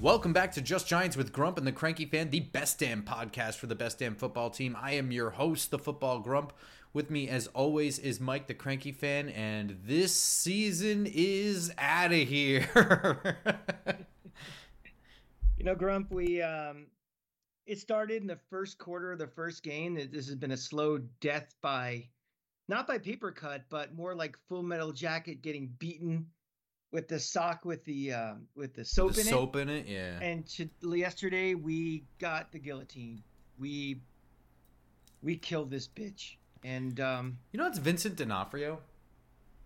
[0.00, 3.56] Welcome back to Just Giants with Grump and the Cranky Fan, the best damn podcast
[3.56, 4.74] for the best damn football team.
[4.80, 6.54] I am your host, the Football Grump.
[6.94, 12.18] With me, as always, is Mike, the Cranky Fan, and this season is out of
[12.26, 12.66] here.
[15.58, 16.86] you know, Grump, we um,
[17.66, 19.96] it started in the first quarter of the first game.
[19.96, 22.08] This has been a slow death by,
[22.68, 26.24] not by paper cut, but more like Full Metal Jacket getting beaten
[26.92, 29.38] with the sock with the uh, with the soap the in soap it.
[29.38, 30.20] Soap in it, yeah.
[30.20, 33.22] And to, yesterday we got the guillotine.
[33.58, 34.00] We
[35.22, 36.36] we killed this bitch.
[36.62, 38.80] And um, you know it's Vincent D'Onofrio.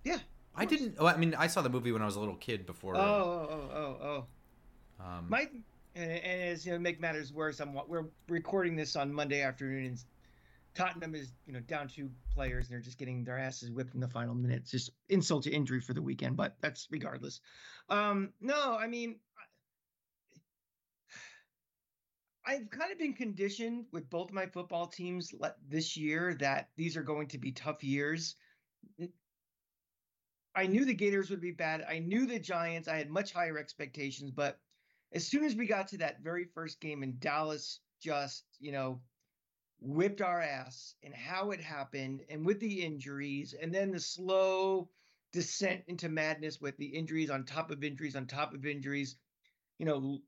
[0.05, 0.19] Yeah,
[0.55, 0.97] I didn't.
[0.99, 2.97] Oh, I mean, I saw the movie when I was a little kid before.
[2.97, 4.07] Oh, oh, oh, oh,
[5.01, 5.05] oh.
[5.05, 5.53] Um, Mike,
[5.97, 9.43] and, and as you know, make matters worse, I'm what we're recording this on Monday
[9.43, 10.05] afternoon, and
[10.75, 14.01] Tottenham is you know down two players and they're just getting their asses whipped in
[14.01, 14.71] the final minutes.
[14.71, 17.41] Just insult to injury for the weekend, but that's regardless.
[17.89, 19.17] Um, no, I mean,
[22.47, 25.33] I've kind of been conditioned with both my football teams
[25.67, 28.37] this year that these are going to be tough years.
[30.55, 31.85] I knew the Gators would be bad.
[31.89, 32.87] I knew the Giants.
[32.87, 34.61] I had much higher expectations, but
[35.13, 39.01] as soon as we got to that very first game in Dallas just, you know,
[39.85, 44.89] whipped our ass and how it happened and with the injuries and then the slow
[45.33, 49.17] descent into madness with the injuries on top of injuries on top of injuries
[49.79, 50.19] you know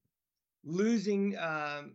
[0.62, 1.94] losing um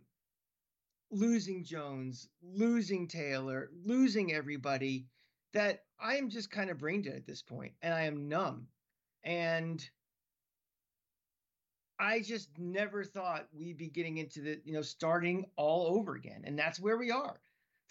[1.10, 5.06] losing jones losing taylor losing everybody
[5.52, 8.66] that i am just kind of brain dead at this point and i am numb
[9.22, 9.88] and
[11.98, 16.42] I just never thought we'd be getting into the, you know, starting all over again.
[16.44, 17.38] And that's where we are.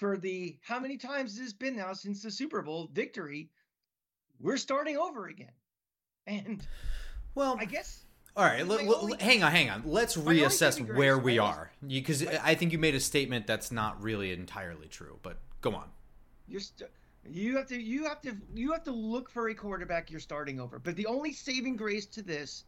[0.02, 3.52] For the how many times has this been now since the Super Bowl victory?
[4.40, 5.52] We're starting over again.
[6.26, 6.66] And
[7.36, 8.04] well, I guess
[8.36, 9.84] all right, l- l- only, hang on, hang on.
[9.86, 14.32] Let's reassess where we are because I think you made a statement that's not really
[14.32, 15.20] entirely true.
[15.22, 15.90] But go on.
[16.48, 16.90] You're st-
[17.30, 20.60] you have to you have to you have to look for a quarterback you're starting
[20.60, 20.80] over.
[20.80, 22.64] But the only saving grace to this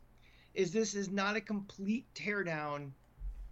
[0.53, 2.91] is this is not a complete teardown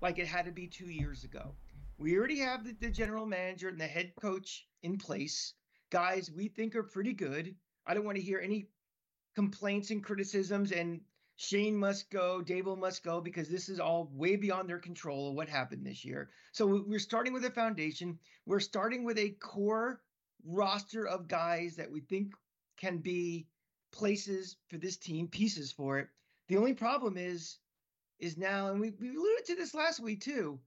[0.01, 1.55] like it had to be two years ago.
[2.01, 5.53] We already have the, the general manager and the head coach in place.
[5.91, 7.53] Guys, we think are pretty good.
[7.85, 8.69] I don't want to hear any
[9.35, 11.01] complaints and criticisms and
[11.35, 15.35] Schoen must go, Daboll must go, because this is all way beyond their control of
[15.35, 16.31] what happened this year.
[16.53, 18.17] So we're starting with a foundation.
[18.47, 20.01] We're starting with a core
[20.43, 22.33] roster of guys that we think
[22.77, 23.47] can be
[23.91, 26.07] places for this team, pieces for it.
[26.47, 27.59] The only problem is,
[28.17, 30.59] is now, and we, we alluded to this last week too.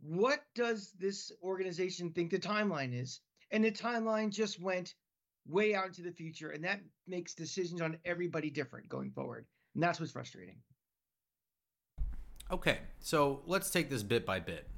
[0.00, 3.20] What does this organization think the timeline is?
[3.50, 4.94] And the timeline just went
[5.46, 9.46] way out into the future, and that makes decisions on everybody different going forward.
[9.74, 10.56] And that's what's frustrating.
[12.50, 14.68] Okay, so let's take this bit by bit.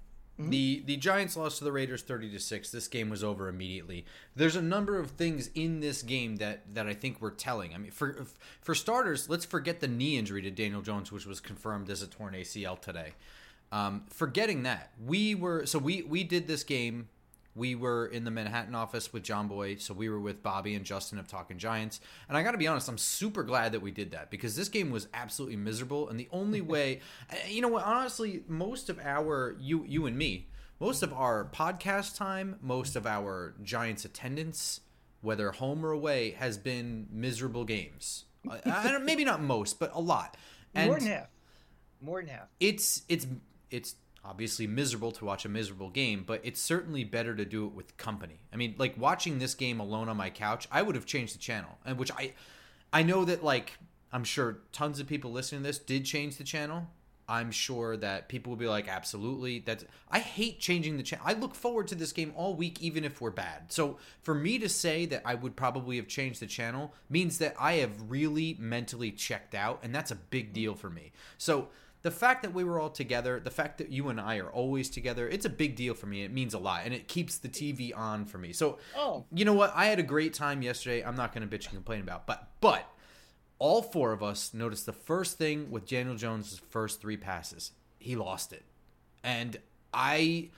[0.40, 0.50] Mm-hmm.
[0.50, 2.70] The the Giants lost to the Raiders 30 to 6.
[2.70, 4.06] This game was over immediately.
[4.34, 7.74] There's a number of things in this game that that I think were telling.
[7.74, 8.24] I mean, for
[8.60, 12.06] for starters, let's forget the knee injury to Daniel Jones which was confirmed as a
[12.06, 13.12] torn ACL today.
[13.72, 17.08] Um, forgetting that, we were so we we did this game
[17.54, 20.84] we were in the Manhattan office with John Boy, so we were with Bobby and
[20.84, 22.00] Justin of Talking Giants.
[22.28, 24.68] And I got to be honest, I'm super glad that we did that because this
[24.68, 26.08] game was absolutely miserable.
[26.08, 27.00] And the only way,
[27.48, 30.48] you know what, honestly, most of our you you and me,
[30.78, 34.80] most of our podcast time, most of our Giants attendance,
[35.20, 38.26] whether home or away, has been miserable games.
[38.64, 40.36] I, maybe not most, but a lot.
[40.74, 41.26] And More than half.
[42.00, 42.48] More than half.
[42.60, 43.26] It's it's
[43.70, 43.94] it's
[44.24, 47.96] obviously miserable to watch a miserable game, but it's certainly better to do it with
[47.96, 48.40] company.
[48.52, 51.38] I mean, like watching this game alone on my couch, I would have changed the
[51.38, 51.78] channel.
[51.84, 52.34] And which I
[52.92, 53.78] I know that like
[54.12, 56.88] I'm sure tons of people listening to this did change the channel.
[57.28, 59.60] I'm sure that people will be like, absolutely.
[59.60, 61.24] That's I hate changing the channel.
[61.26, 63.72] I look forward to this game all week, even if we're bad.
[63.72, 67.54] So for me to say that I would probably have changed the channel means that
[67.58, 71.12] I have really mentally checked out, and that's a big deal for me.
[71.38, 71.68] So
[72.02, 74.88] the fact that we were all together, the fact that you and I are always
[74.88, 76.22] together, it's a big deal for me.
[76.22, 78.52] It means a lot, and it keeps the TV on for me.
[78.52, 79.24] So, oh.
[79.32, 79.72] you know what?
[79.74, 81.02] I had a great time yesterday.
[81.02, 82.90] I'm not going to bitch and complain about, but but
[83.58, 88.16] all four of us noticed the first thing with Daniel Jones' first three passes, he
[88.16, 88.64] lost it,
[89.22, 89.58] and
[89.92, 90.48] I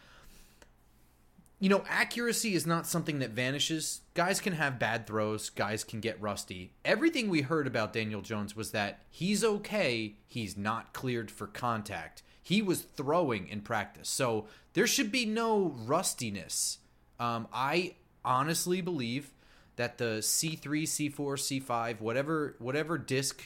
[1.63, 4.01] you know, accuracy is not something that vanishes.
[4.15, 6.73] Guys can have bad throws, guys can get rusty.
[6.85, 12.25] Everything we heard about Daniel Jones was that he's okay, he's not cleared for contact.
[12.43, 14.09] He was throwing in practice.
[14.09, 16.79] So there should be no rustiness.
[17.21, 17.95] Um, I
[18.25, 19.33] honestly believe
[19.77, 23.41] that the C3, C4, C5, whatever whatever disc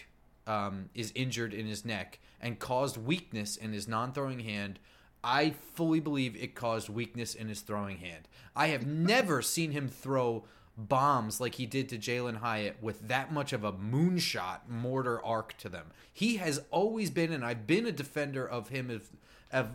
[0.47, 4.79] um, is injured in his neck and caused weakness in his non-throwing hand
[5.27, 8.29] I fully believe it caused weakness in his throwing hand.
[8.55, 10.45] I have never seen him throw
[10.79, 15.57] bombs like he did to Jalin Hyatt with that much of a moonshot mortar arc
[15.59, 15.87] to them.
[16.13, 19.11] He has always been, and I've been a defender of him of,
[19.51, 19.71] of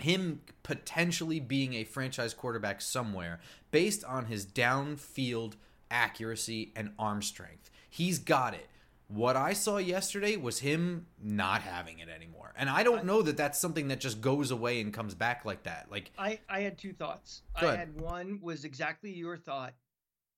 [0.00, 3.38] him potentially being a franchise quarterback somewhere
[3.70, 5.52] based on his downfield
[5.90, 7.70] accuracy and arm strength.
[7.88, 8.69] He's got it.
[9.12, 12.52] What I saw yesterday was him not having it anymore.
[12.56, 15.64] And I don't know that that's something that just goes away and comes back like
[15.64, 15.88] that.
[15.90, 17.42] Like I I had two thoughts.
[17.56, 19.74] I had one was exactly your thought.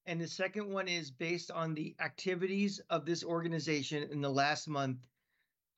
[0.06, 4.66] And the second one is based on the activities of this organization in the last
[4.68, 4.98] month.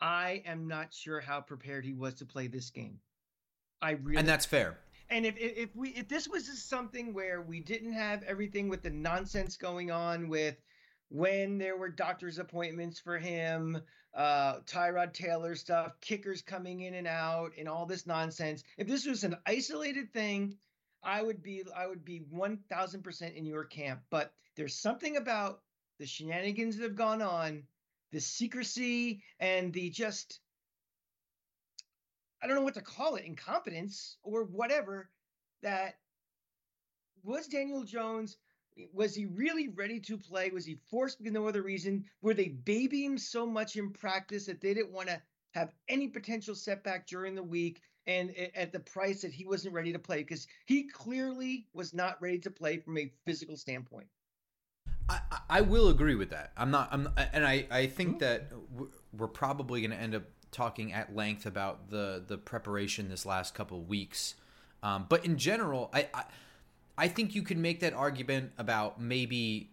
[0.00, 3.00] I am not sure how prepared he was to play this game.
[3.82, 4.78] I really and that's fair.
[5.10, 8.68] And if, if if we if this was just something where we didn't have everything
[8.68, 10.54] with the nonsense going on with
[11.14, 13.80] when there were doctor's appointments for him,
[14.14, 18.64] uh, Tyrod Taylor stuff, kickers coming in and out, and all this nonsense.
[18.76, 20.56] If this was an isolated thing,
[21.04, 24.00] I would be I would be one thousand percent in your camp.
[24.10, 25.60] But there's something about
[26.00, 27.62] the shenanigans that have gone on,
[28.10, 30.40] the secrecy and the just
[32.42, 35.08] I don't know what to call it, incompetence or whatever.
[35.62, 35.94] That
[37.22, 38.36] was Daniel Jones.
[38.92, 40.50] Was he really ready to play?
[40.50, 42.04] Was he forced for no other reason?
[42.22, 45.20] Were they babying him so much in practice that they didn't want to
[45.52, 49.92] have any potential setback during the week and at the price that he wasn't ready
[49.92, 50.18] to play?
[50.18, 54.06] Because he clearly was not ready to play from a physical standpoint.
[55.08, 56.52] I, I- will agree with that.
[56.56, 56.88] I'm not.
[56.90, 58.52] I'm, and I, I think that
[59.12, 63.54] we're probably going to end up talking at length about the the preparation this last
[63.54, 64.34] couple of weeks.
[64.82, 66.24] Um, but in general, I, I
[66.96, 69.70] I think you could make that argument about maybe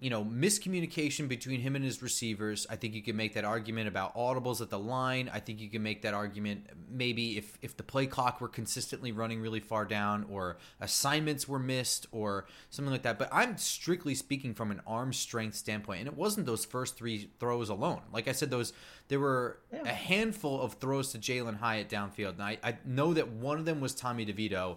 [0.00, 2.68] you know miscommunication between him and his receivers.
[2.70, 5.28] I think you can make that argument about audibles at the line.
[5.32, 9.10] I think you can make that argument maybe if if the play clock were consistently
[9.10, 13.18] running really far down or assignments were missed or something like that.
[13.18, 17.30] But I'm strictly speaking from an arm strength standpoint, and it wasn't those first three
[17.40, 18.02] throws alone.
[18.12, 18.72] Like I said, those
[19.08, 19.82] there were Yeah.
[19.82, 23.64] a handful of throws to Jalin Hyatt downfield, and I, I know that one of
[23.64, 24.76] them was Tommy DeVito,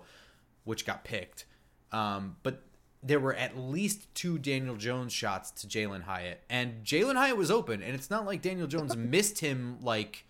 [0.64, 1.46] which got picked.
[1.92, 2.64] Um, but
[3.04, 7.50] there were at least two Daniel Jones shots to Jalin Hyatt, and Jalin Hyatt was
[7.52, 10.24] open, and it's not like Daniel Jones missed him like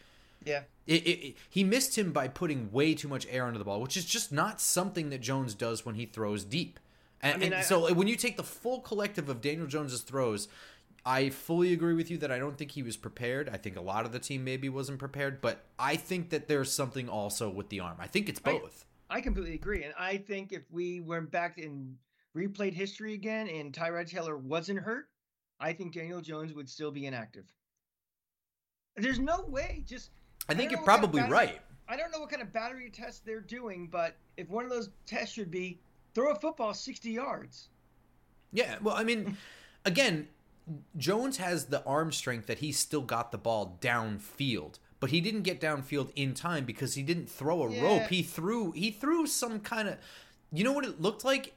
[0.45, 0.63] Yeah.
[0.87, 3.81] it, it, it- he missed him by putting way too much air under the ball,
[3.81, 6.79] which is just not something that Jones does when he throws deep.
[7.21, 10.01] And, I mean, and I- so when you take the full collective of Daniel Jones's
[10.01, 10.47] throws,
[11.05, 13.49] I fully agree with you that I don't think he was prepared.
[13.49, 16.71] I think a lot of the team maybe wasn't prepared, but I think that there's
[16.71, 17.97] something also with the arm.
[17.99, 18.85] I think it's both.
[18.85, 19.83] I completely agree.
[19.83, 21.97] And I think if we went back and
[22.37, 25.09] replayed history again and Tyrod Taylor wasn't hurt,
[25.59, 27.45] I think Daniel Jones would still be inactive.
[28.95, 29.83] There's no way.
[29.85, 30.11] Just
[30.47, 31.61] I think don't you're know kind of probably battery- right.
[31.89, 34.89] I don't know what kind of battery test they're doing, but if one of those
[35.05, 35.81] tests should be
[36.13, 37.67] throw a football 60 yards.
[38.53, 39.35] Yeah, well, I mean,
[39.85, 40.29] again,
[40.95, 45.41] Jones has the arm strength that he still got the ball downfield, but he didn't
[45.41, 47.81] get downfield in time because he didn't throw a Yeah.
[47.83, 48.07] rope.
[48.07, 49.97] He threw he threw some kind of
[50.53, 51.53] You know what it looked like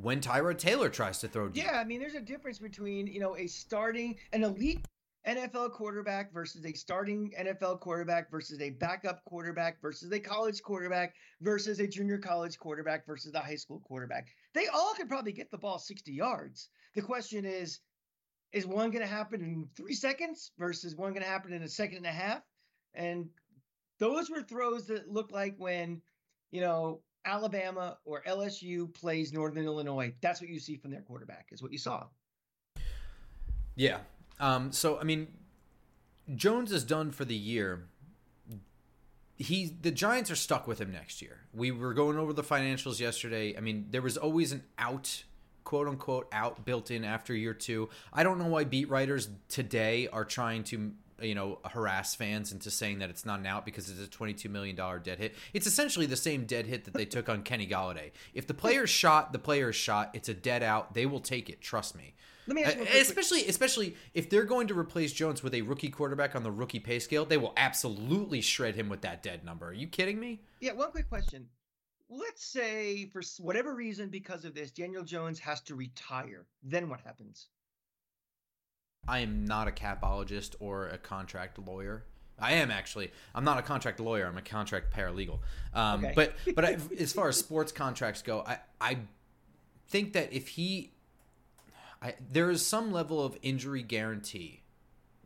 [0.00, 1.64] when Tyrod Taylor tries to throw deep.
[1.64, 4.84] Yeah, I mean, there's a difference between you know a starting an elite
[5.26, 11.14] NFL quarterback versus a starting NFL quarterback versus a backup quarterback versus a college quarterback
[11.42, 14.28] versus a junior college quarterback versus a high school quarterback.
[14.54, 16.70] They all could probably get the ball 60 yards.
[16.94, 17.80] The question is,
[18.52, 21.68] is one going to happen in three seconds versus one going to happen in a
[21.68, 22.42] second and a half?
[22.94, 23.28] And
[23.98, 26.00] those were throws that looked like when,
[26.50, 30.14] you know, Alabama or LSU plays Northern Illinois.
[30.20, 32.06] That's what you see from their quarterback, is what you saw.
[33.74, 33.98] Yeah.
[34.40, 35.28] Um, so I mean,
[36.34, 37.84] Jones is done for the year.
[39.36, 41.38] He the Giants are stuck with him next year.
[41.52, 43.56] We were going over the financials yesterday.
[43.56, 45.22] I mean, there was always an out,
[45.64, 47.88] quote unquote, out built in after year two.
[48.12, 52.70] I don't know why beat writers today are trying to you know harass fans into
[52.70, 56.06] saying that it's not an out because it's a $22 million dead hit it's essentially
[56.06, 59.38] the same dead hit that they took on kenny golladay if the player's shot the
[59.38, 62.14] player's shot it's a dead out they will take it trust me
[62.46, 65.62] Let me ask you uh, especially especially if they're going to replace Jones with a
[65.62, 69.44] rookie quarterback on the rookie pay scale, they will absolutely shred him with that dead
[69.44, 69.66] number.
[69.68, 70.40] Are you kidding me?
[70.60, 71.48] Yeah, one quick question.
[72.08, 76.46] let's say for whatever reason, because of this, Daniel Jones has to retire.
[76.62, 77.48] Then what happens?
[79.06, 82.04] I am not a capologist or a contract lawyer.
[82.38, 83.10] I am actually.
[83.34, 84.26] I'm not a contract lawyer.
[84.26, 85.38] I'm a contract paralegal.
[85.74, 86.12] Um, Okay.
[86.14, 88.98] But but I, as far as sports contracts go, I I
[89.88, 90.92] think that if he,
[92.02, 94.60] I, there is some level of injury guarantee,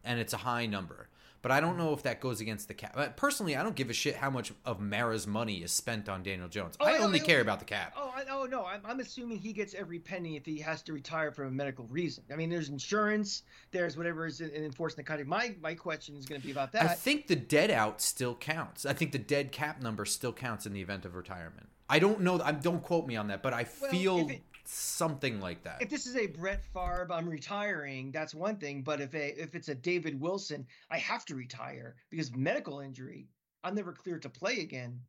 [0.05, 1.09] and it's a high number.
[1.43, 2.95] But I don't know if that goes against the cap.
[2.97, 6.23] Uh, personally, I don't give a shit how much of Mara's money is spent on
[6.23, 6.77] Daniel Jones.
[6.79, 7.95] Oh, I only I- care about the cap.
[7.97, 10.93] Oh, I, oh no, I'm, I'm assuming he gets every penny if he has to
[10.93, 12.23] retire for a medical reason.
[12.33, 15.25] I mean, there's insurance, there's whatever is in- enforced in the country.
[15.27, 16.85] My my question is going to be about that.
[16.85, 18.87] I think the dead out still counts.
[18.87, 21.69] I think the dead cap number still counts in the event of retirement.
[21.91, 22.41] I don't know.
[22.41, 25.83] I don't quote me on that, but I Well, feel it- something like that.
[25.83, 28.11] if this is a Brett Favre, I'm retiring.
[28.13, 28.83] That's one thing.
[28.83, 32.81] But if a if it's a David Wilson, I have to retire because of medical
[32.81, 33.29] injury.
[33.65, 35.01] I'm never cleared to play again.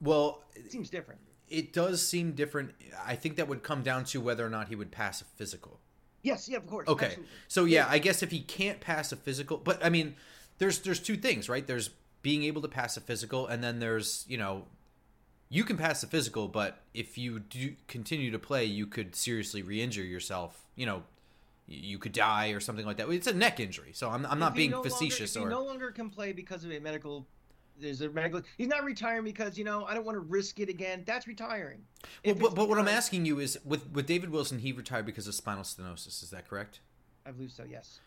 [0.00, 1.20] well, It seems different.
[1.48, 2.72] it does seem different.
[3.06, 5.80] I think that would come down to whether or not he would pass a physical.
[6.22, 6.88] Yes, yeah, of course.
[6.88, 7.06] Okay.
[7.06, 7.32] absolutely.
[7.48, 10.14] So yeah, I guess if he can't pass a physical, but I mean,
[10.58, 11.66] there's there's two things, right?
[11.66, 11.90] There's
[12.22, 14.66] being able to pass a physical, and then there's you know,
[15.52, 19.60] you can pass the physical, but if you do continue to play, you could seriously
[19.60, 20.64] re-injure yourself.
[20.76, 21.02] You know,
[21.68, 23.08] you could die or something like that.
[23.10, 25.62] It's a neck injury, so I'm I'm not being no longer- facetious if or no
[25.62, 27.26] longer can play because of a medical.
[27.78, 28.40] There's a medical.
[28.56, 31.02] He's not retiring because you know I don't want to risk it again.
[31.04, 31.82] That's retiring.
[32.24, 35.28] Well, but, but what I'm asking you is, with with David Wilson, he retired because
[35.28, 36.22] of spinal stenosis.
[36.22, 36.80] Is that correct?
[37.26, 37.64] I believe so.
[37.70, 38.00] Yes.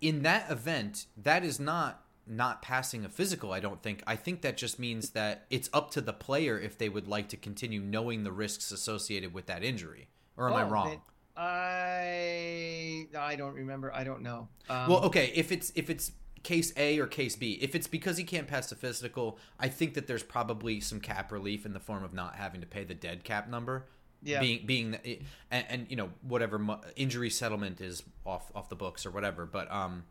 [0.00, 3.52] In that event, that is not not passing a physical.
[3.52, 4.02] I don't think.
[4.06, 7.28] I think that just means that it's up to the player if they would like
[7.30, 10.08] to continue knowing the risks associated with that injury.
[10.36, 11.00] Or am I Oh, wrong?
[11.36, 13.92] I I don't remember.
[13.94, 14.48] I don't know.
[14.68, 15.32] Um, well, okay.
[15.34, 18.68] If it's if it's case A or case B, if it's because he can't pass
[18.68, 22.36] the physical, I think that there's probably some cap relief in the form of not
[22.36, 23.86] having to pay the dead cap number.
[24.22, 24.40] Yeah.
[24.40, 26.60] Being being it- and, and you know whatever
[26.96, 30.04] injury settlement is off off the books or whatever, but um,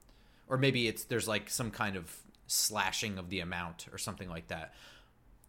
[0.47, 2.15] or maybe it's there's like some kind of
[2.47, 4.73] slashing of the amount or something like that.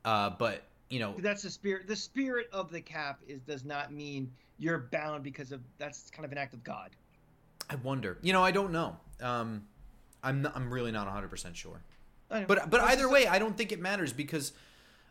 [0.04, 1.86] Uh, but you know, that's the spirit.
[1.86, 6.24] The spirit of the cap is does not mean you're bound because of that's kind
[6.24, 6.90] of an act of God.
[7.70, 8.18] I wonder.
[8.22, 8.96] You know, I don't know.
[9.20, 9.64] Um,
[10.22, 11.82] I'm not, I'm really not 100 percent sure.
[12.28, 14.52] But but either way, I don't think it matters because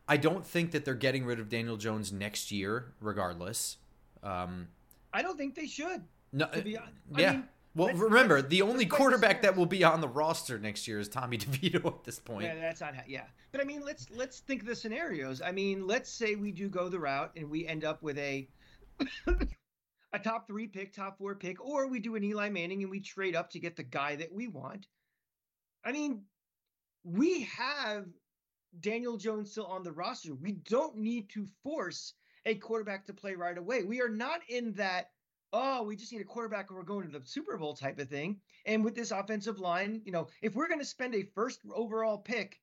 [0.08, 3.77] I don't think that they're getting rid of Daniel Jones next year, regardless.
[4.24, 4.67] Um,
[5.13, 6.03] I don't think they should.
[6.32, 6.82] no, be I
[7.17, 7.32] yeah.
[7.32, 7.44] mean,
[7.77, 11.00] well, let's- remember, let's- the only quarterback that will be on the roster next year
[11.00, 12.46] is Tommy DeVito at this point.
[12.46, 13.25] Yeah, that's not yeah.
[13.51, 15.41] But I mean, let's let's think of the scenarios.
[15.41, 18.50] I mean, let's say we do go the route and we end up with a
[20.13, 23.00] a top three pick, top four pick, or we do an Eli Manning and we
[23.00, 24.88] trade up to get the guy that we want.
[25.86, 26.24] I mean,
[27.03, 28.05] we have
[28.79, 30.34] Daniel Jones still on the roster.
[30.36, 32.13] We don't need to force
[32.46, 33.84] a quarterback to play right away.
[33.84, 35.12] We are not in that.
[35.59, 38.09] Oh, we just need a quarterback and we're going to the Super Bowl type of
[38.09, 38.39] thing.
[38.67, 42.19] And with this offensive line, you know, if we're going to spend a first overall
[42.19, 42.61] pick,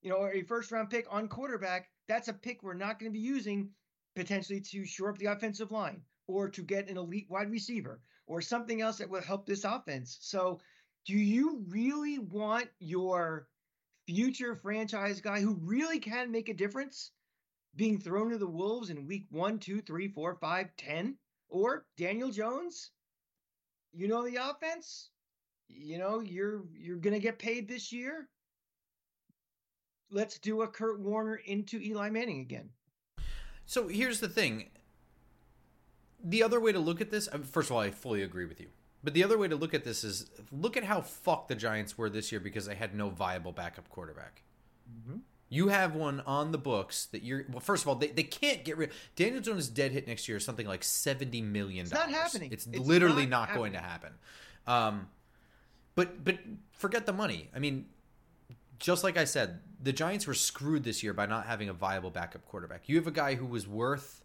[0.00, 3.12] you know, or a first round pick on quarterback, that's a pick we're not going
[3.12, 3.68] to be using
[4.16, 8.40] potentially to shore up the offensive line or to get an elite wide receiver or
[8.40, 10.16] something else that will help this offense.
[10.22, 10.60] So,
[11.04, 13.48] do you really want your
[14.06, 17.10] future franchise guy who really can make a difference
[17.76, 21.18] being thrown to the wolves in week one, two, three, four, five, ten?
[21.50, 22.92] Or Daniel Jones?
[23.92, 25.10] You know the offense?
[25.68, 28.28] You know, you're you're gonna get paid this year.
[30.10, 32.70] Let's do a Kurt Warner into Eli Manning again.
[33.66, 34.70] So here's the thing.
[36.22, 38.60] The other way to look at this, uh, first of all, I fully agree with
[38.60, 38.68] you.
[39.02, 41.96] But the other way to look at this is look at how fucked the Giants
[41.96, 44.42] were this year because they had no viable backup quarterback.
[45.52, 47.44] You have one on the books that you're.
[47.50, 48.92] Well, first of all, they, they can't get rid.
[49.16, 51.82] Daniel Jones' dead hit next year is something like seventy million.
[51.82, 52.52] It's not happening.
[52.52, 54.12] It's, It's literally not not, going to happen.
[54.68, 55.08] Um,
[55.96, 56.38] but but
[56.72, 57.50] forget the money.
[57.54, 57.86] I mean,
[58.78, 62.10] just like I said, the Giants were screwed this year by not having a viable
[62.10, 62.88] backup quarterback.
[62.88, 64.22] You have a guy who was worth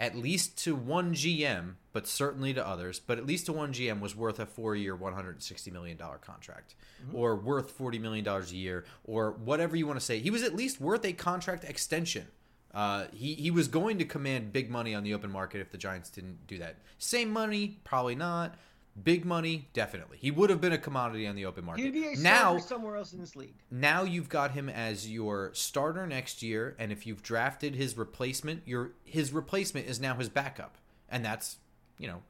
[0.00, 4.00] at least to one GM, but certainly to others, but at least to one GM
[4.00, 6.74] was worth a one hundred sixty million dollar contract,
[7.12, 10.18] or worth forty million dollars a year, or whatever you want to say.
[10.18, 12.26] He was at least worth a contract extension.
[12.72, 15.78] Uh, he he was going to command big money on the open market if the
[15.78, 16.76] Giants didn't do that.
[16.98, 18.56] Same money, probably not.
[19.02, 20.18] Big money, definitely.
[20.20, 21.84] He would have been a commodity on the open market.
[21.84, 23.54] He'd be a now, somewhere else in this league.
[23.70, 28.62] now you've got him as your starter next year, and if you've drafted his replacement,
[28.66, 30.76] your his replacement is now his backup,
[31.08, 31.58] and that's
[31.98, 32.22] you know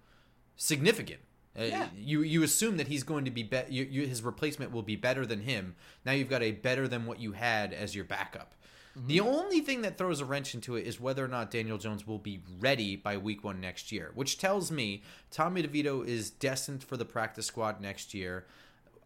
[0.57, 1.21] significant.
[1.59, 4.83] Uh, you you assume that he's going to be, be you, you, his replacement will
[4.83, 5.75] be better than him.
[6.05, 8.55] Now you've got a better than what you had as your backup.
[8.97, 12.07] The only thing that throws a wrench into it is whether or not Daniel Jones
[12.07, 16.83] will be ready by week one next year, which tells me Tommy DeVito is destined
[16.83, 18.47] for the practice squad next year.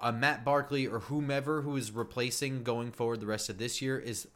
[0.00, 3.98] Uh, Matt Barkley or whomever who is replacing going forward the rest of this year
[3.98, 4.26] is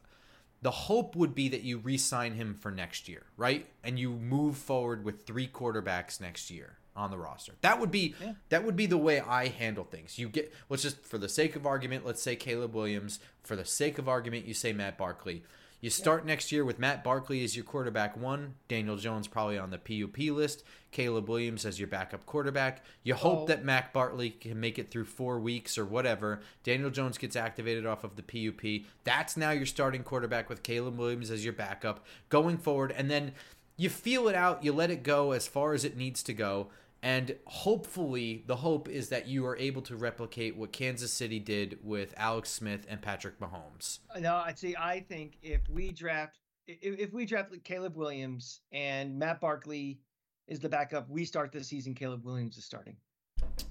[0.63, 3.67] the hope would be that you re-sign him for next year, right?
[3.85, 7.53] And you move forward with three quarterbacks next year on the roster.
[7.61, 8.33] That would be Yeah.
[8.49, 10.19] that would be the way I handle things.
[10.19, 13.21] You get let's just for the sake of argument, let's say Caleb Williams.
[13.45, 15.45] For the sake of argument, you say Matt Barkley.
[15.81, 19.71] You start next year with Matt Barkley as your quarterback one, Daniel Jones probably on
[19.71, 22.83] the PUP list, Caleb Williams as your backup quarterback.
[23.05, 23.47] You hope Oh.
[23.47, 26.41] that Matt Barkley can make it through four weeks or whatever.
[26.65, 28.87] Daniel Jones gets activated off of the PUP.
[29.05, 32.91] That's now your starting quarterback with Caleb Williams as your backup going forward.
[32.97, 33.33] And then
[33.77, 36.71] you feel it out, you let it go as far as it needs to go.
[37.03, 41.79] And hopefully, the hope is that you are able to replicate what Kansas City did
[41.83, 44.01] with Alex Smith and Patrick Mahomes.
[44.19, 46.39] No, I'd say I think if we draft
[46.69, 50.01] if, we draft Caleb Williams and Matt Barkley
[50.47, 51.95] is the backup, we start this season.
[51.95, 52.97] Caleb Williams is starting.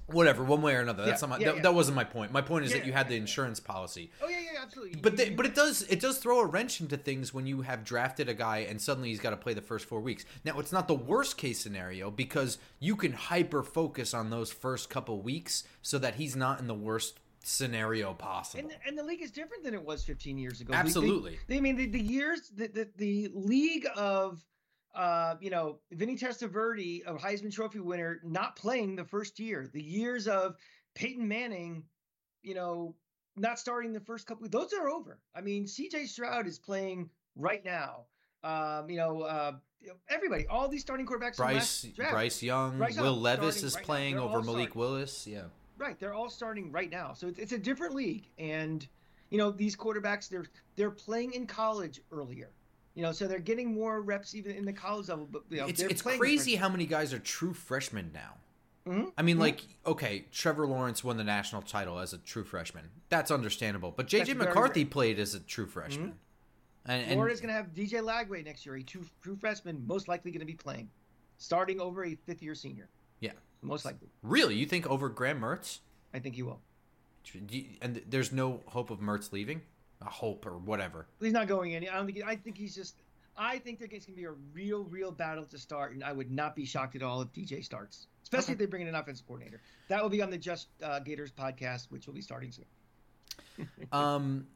[0.06, 1.04] Whatever, one way or another.
[1.04, 1.62] That's Yeah, not my, yeah, that, yeah.
[1.64, 2.32] that wasn't my point.
[2.32, 4.10] My point is that you had the insurance policy.
[4.22, 5.00] Oh yeah, yeah, absolutely.
[5.00, 7.84] But they, but it does it does throw a wrench into things when you have
[7.84, 10.24] drafted a guy and suddenly he's got to play the first four weeks.
[10.44, 14.88] Now it's not the worst case scenario because you can hyper focus on those first
[14.88, 18.64] couple weeks so that he's not in the worst scenario possible.
[18.64, 20.70] and, and the league is different than it was 15 years ago.
[20.70, 21.38] They- they- Absolutely.
[21.48, 24.42] They, I mean, the, the years, the, the, the league of,
[24.98, 29.82] uh, you know, Vinny Testaverde, a Heisman Trophy winner, not playing the first year, the
[29.82, 30.56] years of
[30.96, 31.84] Peyton Manning,
[32.42, 32.96] you know,
[33.36, 35.20] not starting the first couple, those are over.
[35.36, 38.06] I mean, CJ Stroud is playing right now.
[38.42, 39.52] Um, you know, uh,
[40.08, 41.36] everybody, all these starting quarterbacks.
[41.36, 44.80] Bryce Bryce Young, Bryce Young Will Levis is right playing They're over Malik starting.
[44.80, 45.26] Willis.
[45.28, 45.42] Yeah.
[45.76, 48.84] Right, they're all starting right now, so it's, it's a different league, and
[49.30, 52.50] you know these quarterbacks they're they're playing in college earlier,
[52.98, 55.28] you know, so they're getting more reps even in the college level.
[55.30, 58.34] But you know, it's it's crazy how many guys are true freshmen now.
[58.88, 59.12] Mhm.
[59.16, 59.40] I mean, Mhm.
[59.40, 62.90] like, okay, Trevor Lawrence won the national title as a true freshman.
[63.08, 63.92] That's understandable.
[63.92, 66.18] But JJ McCarthy played as a true freshman.
[66.86, 70.08] And, and Florida's going to have DJ Lagway next year, a true, true freshman, most
[70.08, 70.90] likely going to be playing,
[71.36, 72.88] starting over a fifth year senior.
[73.20, 73.32] Yeah.
[73.62, 74.08] most likely.
[74.22, 75.80] really, you think over Graham Mertz?
[76.12, 76.60] I think he will.
[77.80, 79.62] And there's no hope of Mertz leaving?
[80.02, 81.06] A hope or whatever.
[81.20, 81.88] He's not going any.
[81.88, 82.18] I don't think.
[82.18, 82.96] He, I think he's just.
[83.36, 86.30] I think there's going to be a real, real battle to start, and I would
[86.30, 89.26] not be shocked at all if DJ starts, especially if they bring in an offensive
[89.26, 89.60] coordinator.
[89.88, 92.64] That will be on the Just uh, Gators podcast, which will be starting soon.
[93.92, 94.46] Um,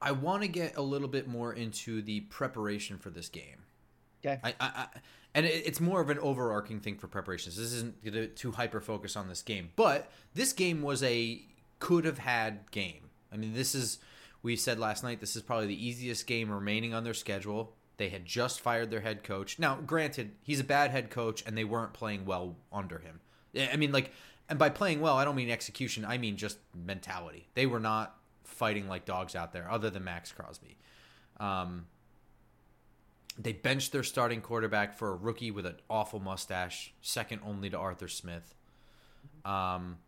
[0.00, 3.64] I want to get a little bit more into the preparation for this game.
[4.24, 4.40] Okay.
[4.42, 4.86] I, I, I
[5.34, 7.56] and it, it's more of an overarching thing for preparations.
[7.56, 11.42] This isn't too hyper focus on this game, but this game was a
[11.78, 13.07] could have had game.
[13.32, 13.98] I mean, this is
[14.42, 15.20] we said last night.
[15.20, 17.74] This is probably the easiest game remaining on their schedule.
[17.96, 19.58] They had just fired their head coach.
[19.58, 23.20] Now, granted, he's a bad head coach, and they weren't playing well under him.
[23.56, 24.12] I mean, like,
[24.48, 26.04] and by playing well, I don't mean execution.
[26.04, 27.48] I mean just mentality.
[27.54, 30.78] They were not fighting like dogs out there, other than Maxx Crosby.
[31.38, 31.86] Um,
[33.36, 37.78] they benched their starting quarterback for a rookie with an awful mustache, second only to
[37.78, 38.54] Arthur Smith.
[39.44, 39.98] Um,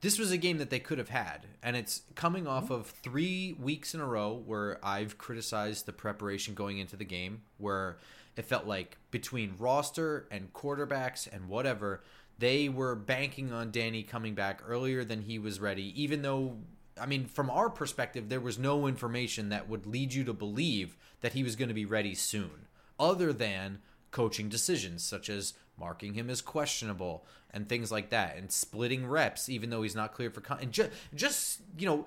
[0.00, 2.74] this was a game that they could have had, and it's coming off mm-hmm.
[2.74, 7.42] of three weeks in a row where I've criticized the preparation going into the game,
[7.58, 7.98] where
[8.36, 12.02] it felt like between roster and quarterbacks and whatever,
[12.38, 16.56] they were banking on Danny coming back earlier than he was ready, even though
[17.00, 20.96] I mean, from our perspective, there was no information that would lead you to believe
[21.22, 22.66] that he was going to be ready soon,
[22.98, 23.78] other than
[24.10, 29.48] coaching decisions such as marking him as questionable and things like that, and splitting reps
[29.48, 32.06] even though he's not cleared for con- and just just you know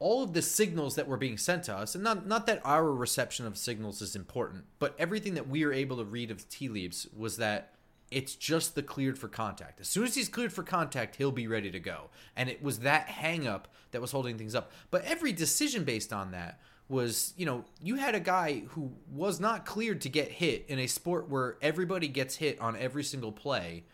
[0.00, 2.90] all of the signals that were being sent to us, and not not that our
[2.90, 6.68] reception of signals is important, but everything that we were able to read of tea
[6.68, 7.74] leaves was that
[8.10, 9.80] it's just the cleared for contact.
[9.80, 12.10] As soon as he's cleared for contact, he'll be ready to go.
[12.34, 14.72] And it was that hang up that was holding things up.
[14.90, 19.38] But every decision based on that was, you know, you had a guy who was
[19.40, 23.32] not cleared to get hit in a sport where everybody gets hit on every single
[23.32, 23.84] play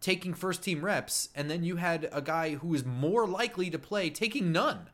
[0.00, 3.78] taking first team reps and then you had a guy who is more likely to
[3.78, 4.90] play taking none.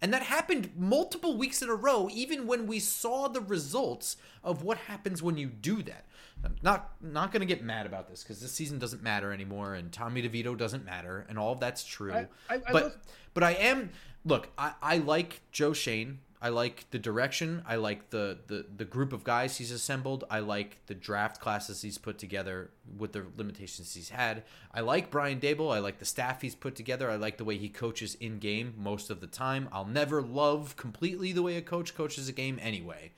[0.00, 4.64] And that happened multiple weeks in a row, even when we saw the results of
[4.64, 6.04] what happens when you do that.
[6.44, 9.74] I'm not not going to get mad about this because this season doesn't matter anymore,
[9.74, 12.12] and Tommy DeVito doesn't matter, and all of that's true.
[12.12, 12.96] I- I- I but
[13.32, 13.90] but I am
[14.24, 14.48] look.
[14.58, 16.18] I, I like Joe Schoen.
[16.44, 17.62] I like the direction.
[17.68, 20.24] I like the, the the group of guys he's assembled.
[20.28, 24.42] I like the draft classes he's put together with the limitations he's had.
[24.74, 25.72] I like Brian Daboll.
[25.72, 27.08] I like the staff he's put together.
[27.08, 29.68] I like the way he coaches in game most of the time.
[29.70, 33.12] I'll never love completely the way a coach coaches a game anyway.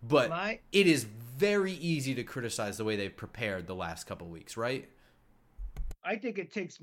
[0.00, 4.28] But My- it is very easy to criticize the way they've prepared the last couple
[4.28, 4.88] weeks, right?
[6.04, 6.78] I think it takes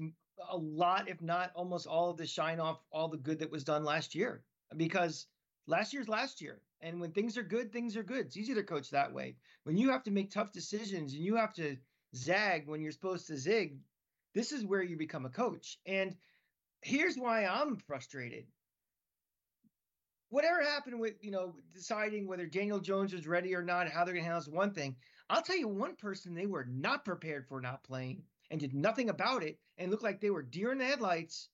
[0.49, 3.63] a lot, if not almost all of the shine off all the good that was
[3.63, 4.41] done last year.
[4.75, 5.27] Because
[5.71, 6.59] last year's last year.
[6.81, 8.25] And when things are good, things are good.
[8.25, 9.35] It's easy to coach that way.
[9.63, 11.77] When you have to make tough decisions and you have to
[12.15, 13.77] zag when you're supposed to zig,
[14.35, 15.79] this is where you become a coach.
[15.85, 16.15] And
[16.81, 18.45] here's why I'm frustrated.
[20.29, 24.13] Whatever happened with, you know, deciding whether Daniel Jones was ready or not, how they're
[24.13, 24.95] going to handle this one thing.
[25.29, 29.09] I'll tell you one person they were not prepared for not playing and did nothing
[29.09, 31.49] about it and looked like they were deer in the headlights.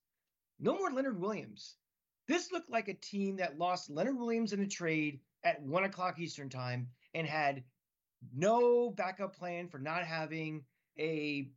[0.60, 1.75] No more Leonard Williams.
[2.27, 6.19] This looked like a team that lost Leonard Williams in a trade at one o'clock
[6.19, 7.63] Eastern time and had
[8.35, 10.63] no backup plan for not having
[10.99, 11.49] a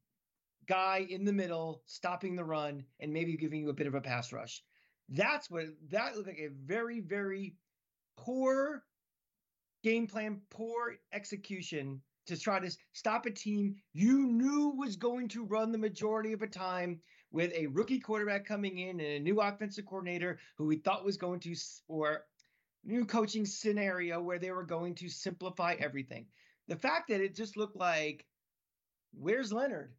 [0.66, 4.00] guy in the middle stopping the run and maybe giving you a bit of a
[4.00, 4.62] pass rush.
[5.08, 7.56] That's what that looked like a very, very
[8.16, 8.84] poor
[9.82, 15.44] game plan, poor execution to try to stop a team you knew was going to
[15.44, 17.00] run the majority of the time
[17.32, 21.16] with a rookie quarterback coming in and a new offensive coordinator who we thought was
[21.16, 21.54] going to,
[21.88, 22.24] or
[22.84, 26.26] new coaching scenario where they were going to simplify everything.
[26.68, 28.26] The fact that it just looked like,
[29.12, 29.92] where's Leonard?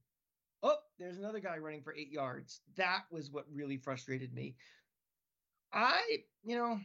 [0.64, 2.62] Oh, there's another guy running for eight yards.
[2.76, 4.56] That was what really frustrated me.
[5.74, 6.02] I,
[6.44, 6.80] you know,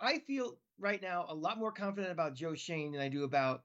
[0.00, 3.64] I feel right now a lot more confident about Joe Schoen than I do about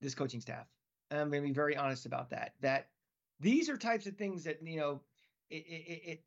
[0.00, 0.66] this coaching staff.
[1.10, 2.54] I'm going to be very honest about that.
[2.60, 2.88] That
[3.42, 5.00] these are types of things that you know
[5.50, 6.24] it it it,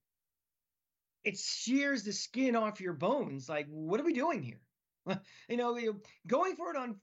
[1.23, 3.49] it shears the skin off your bones.
[3.49, 4.61] Like, what are we doing here?
[5.49, 5.77] you know,
[6.27, 6.95] going for it on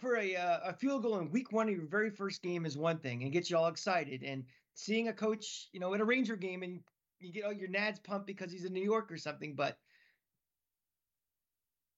[0.00, 2.76] for a uh, a field goal in week one of your very first game is
[2.76, 4.22] one thing, and gets you all excited.
[4.22, 6.80] And seeing a coach, you know, in a Ranger game, and
[7.20, 9.76] you get all your nads pumped because he's in New York or something, but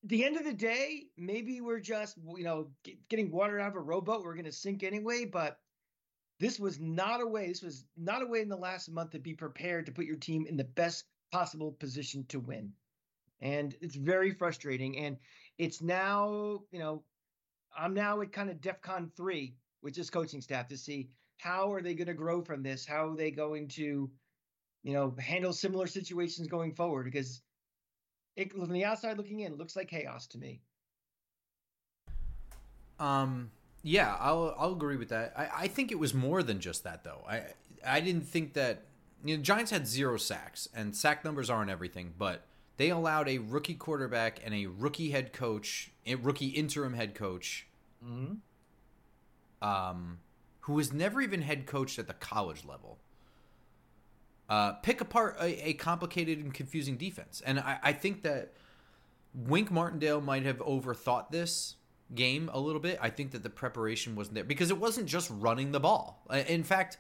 [0.05, 2.71] the end of the day, maybe we're just, you know,
[3.09, 4.25] getting water out of a rowboat.
[4.25, 5.27] We're going to sink anyway.
[5.27, 5.59] But
[6.41, 7.47] this was not a way.
[7.47, 10.17] This was not a way in the last month to be prepared to put your
[10.17, 12.73] team in the best possible position to win.
[13.43, 14.99] And it's very frustrating.
[14.99, 15.19] And
[15.59, 17.05] it's now, you know,
[17.77, 21.83] I'm now at kind of DEFCON three with this coaching staff to see how are
[21.83, 22.87] they going to grow from this?
[22.87, 24.11] How are they going to,
[24.83, 27.05] you know, handle similar situations going forward?
[27.05, 27.43] Because
[28.37, 30.61] it, from the outside looking in, looks like chaos to me.
[32.99, 33.51] Um,
[33.83, 35.33] yeah, I'll I'll agree with that.
[35.37, 37.25] I, I think it was more than just that though.
[37.29, 37.43] I
[37.87, 38.83] I didn't think that
[39.25, 42.45] you know Giants had zero sacks and sack numbers aren't everything, but
[42.77, 47.67] they allowed a rookie quarterback and a rookie head coach, a rookie interim head coach,
[48.05, 48.35] mm-hmm.
[49.67, 50.19] um,
[50.61, 52.99] who was never even head coached at the college level.
[54.49, 57.41] Uh, pick apart a, a, complicated and confusing defense.
[57.47, 58.55] And I, I, think that
[59.33, 61.77] Wink Martindale might have overthought this
[62.15, 62.99] game a little bit.
[63.01, 66.25] I think that the preparation wasn't there because it wasn't just running the ball.
[66.49, 66.99] In fact,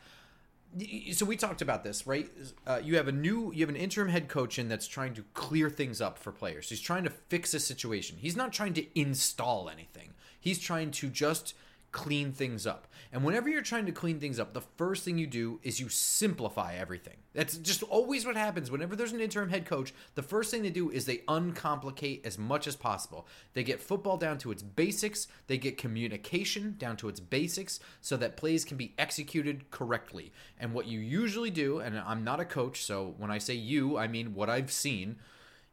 [1.12, 2.30] so we talked about this, right?
[2.66, 5.24] Uh, you have a new, you have an interim head coach in that's trying to
[5.34, 6.68] clear things up for players.
[6.68, 8.18] He's trying to fix a situation.
[8.20, 10.14] He's not trying to install anything.
[10.38, 11.54] He's trying to just
[11.92, 12.86] clean things up.
[13.12, 15.88] And whenever you're trying to clean things up, the first thing you do is you
[15.88, 17.16] simplify everything.
[17.32, 18.70] That's just always what happens.
[18.70, 22.38] Whenever there's an interim head coach, the first thing they do is they uncomplicate as
[22.38, 23.26] much as possible.
[23.54, 28.16] They get football down to its basics, they get communication down to its basics so
[28.18, 30.32] that plays can be executed correctly.
[30.58, 33.96] And what you usually do, and I'm not a coach, so when I say you,
[33.96, 35.16] I mean what I've seen,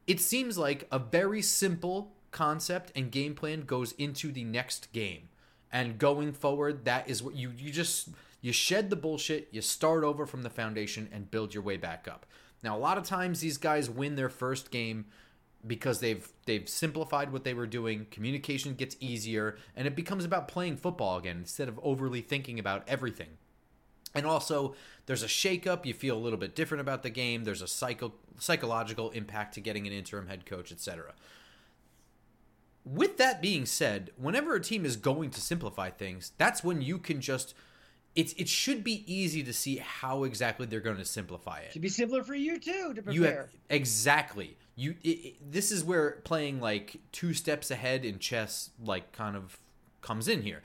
[0.07, 5.29] it seems like a very simple concept and game plan goes into the next game
[5.71, 8.09] and going forward that is what you you just
[8.41, 12.07] you shed the bullshit you start over from the foundation and build your way back
[12.07, 12.25] up.
[12.63, 15.05] Now a lot of times these guys win their first game
[15.65, 20.47] because they've they've simplified what they were doing communication gets easier and it becomes about
[20.47, 23.29] playing football again instead of overly thinking about everything.
[24.15, 24.75] And also
[25.05, 28.13] there's a shakeup you feel a little bit different about the game there's a psycho
[28.39, 31.13] psychological impact to getting an interim head coach etc
[32.93, 36.97] with that being said, whenever a team is going to simplify things, that's when you
[36.97, 37.53] can just
[38.15, 41.73] it's it should be easy to see how exactly they're going to simplify it.
[41.73, 43.13] Should be simpler for you too to prepare.
[43.13, 44.57] You have, exactly.
[44.75, 49.35] You it, it, this is where playing like two steps ahead in chess like kind
[49.35, 49.59] of
[50.01, 50.63] comes in here.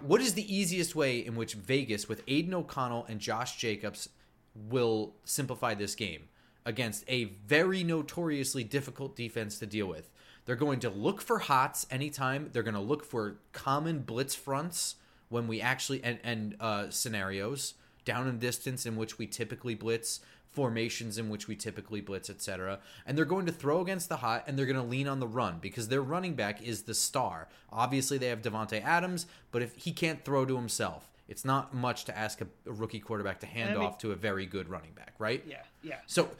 [0.00, 4.08] What is the easiest way in which Vegas with Aidan O'Connell and Josh Jacobs
[4.54, 6.28] will simplify this game
[6.66, 10.10] against a very notoriously difficult defense to deal with?
[10.48, 12.48] They're going to look for hots anytime.
[12.54, 14.94] They're going to look for common blitz fronts
[15.28, 17.74] when we actually and and uh, scenarios
[18.06, 22.78] down in distance in which we typically blitz formations in which we typically blitz, etc.
[23.04, 25.26] And they're going to throw against the hot and they're going to lean on the
[25.26, 27.48] run because their running back is the star.
[27.70, 32.06] Obviously, they have Davante Adams, but if he can't throw to himself, it's not much
[32.06, 35.12] to ask a, a rookie quarterback to hand off to a very good running back,
[35.18, 35.44] right?
[35.46, 35.98] Yeah, yeah.
[36.06, 36.30] So,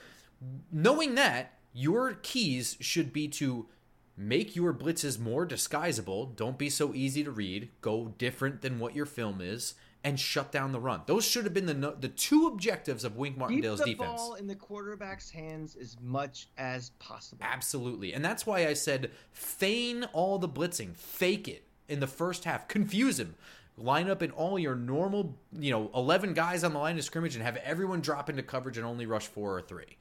[0.72, 3.66] knowing that, your keys should be to
[4.18, 6.34] make your blitzes more disguisable.
[6.36, 7.70] Don't be so easy to read.
[7.80, 11.02] Go different than what your film is, and shut down the run.
[11.06, 14.20] Those should have been the the two objectives of Wink Martindale's Keep the defense.
[14.20, 17.44] ball in the quarterback's hands as much as possible.
[17.48, 18.12] Absolutely.
[18.12, 22.68] And that's why I said feign all the blitzing, fake it in the first half,
[22.68, 23.36] confuse him.
[23.80, 27.36] Line up in all your normal, you know, 11 guys on the line of scrimmage
[27.36, 29.96] and have everyone drop into coverage and only rush four or three.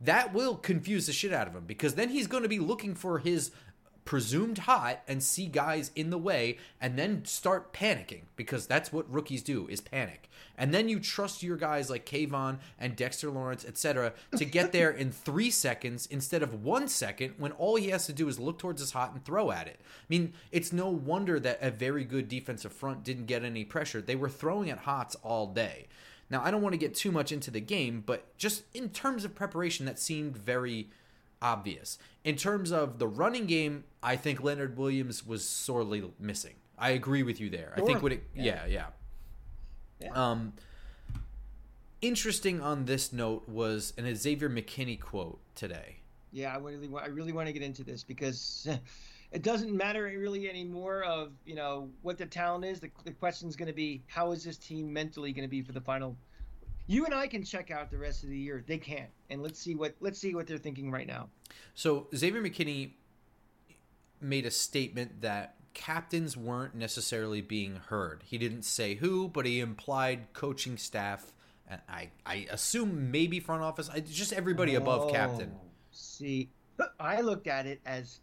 [0.00, 2.94] That will confuse the shit out of him because then he's going to be looking
[2.94, 3.50] for his
[4.06, 9.12] presumed hot and see guys in the way and then start panicking because that's what
[9.12, 10.30] rookies do is panic.
[10.56, 14.90] And then you trust your guys like Kayvon and Dexter Lawrence, etc., to get there
[14.90, 18.58] in three seconds instead of one second when all he has to do is look
[18.58, 19.80] towards his hot and throw at it.
[19.82, 24.00] I mean, it's no wonder that a very good defensive front didn't get any pressure.
[24.00, 25.88] They were throwing at hots all day.
[26.28, 29.24] Now, I don't want to get too much into the game, but just in terms
[29.24, 30.88] of preparation, that seemed very
[31.40, 31.98] obvious.
[32.24, 36.54] In terms of the running game, I think Leonard Williams was sorely missing.
[36.78, 37.72] I agree with you there.
[37.74, 38.00] I think Sure.
[38.00, 38.86] what it, yeah, yeah.
[40.00, 40.12] Yeah.
[40.12, 40.52] Um,
[42.02, 45.96] interesting on this note was an Xavier McKinney quote today.
[46.32, 48.68] Yeah, I really, I really want to get into this because
[49.32, 52.80] it doesn't matter really anymore of you know what the talent is.
[52.80, 55.62] The, the question is going to be how is this team mentally going to be
[55.62, 56.16] for the final.
[56.88, 58.62] You and I can check out the rest of the year.
[58.64, 61.28] They can't, and let's see what let's see what they're thinking right now.
[61.74, 62.92] So Xavier McKinney
[64.20, 68.22] made a statement that captains weren't necessarily being heard.
[68.24, 71.32] He didn't say who, but he implied coaching staff,
[71.68, 75.52] and I, I assume maybe front office, I, just everybody above captain.
[75.54, 75.60] Oh,
[75.90, 76.50] See,
[76.98, 78.20] I looked at it as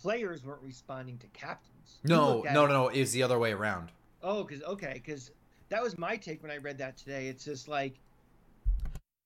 [0.00, 1.98] players weren't responding to captains.
[2.04, 3.04] No, No, at no, it- no, no.
[3.04, 3.90] The other way around.
[4.22, 5.30] Oh, because okay, because
[5.70, 7.28] that was my take when I read that today.
[7.28, 7.94] It's just like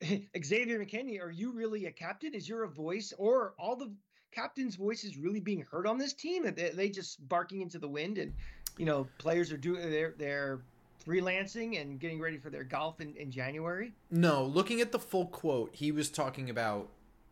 [0.44, 2.34] Xavier McKinney, are you really a captain?
[2.34, 3.90] Is your a voice, or all the
[4.32, 6.44] captains' voices really being heard on this team?
[6.44, 8.32] Are they, they just barking into the wind, and
[8.76, 10.60] you know, players are doing they're they're
[11.06, 13.92] freelancing and getting ready for their golf in, in January.
[14.10, 16.88] No, looking at the full quote, he was talking about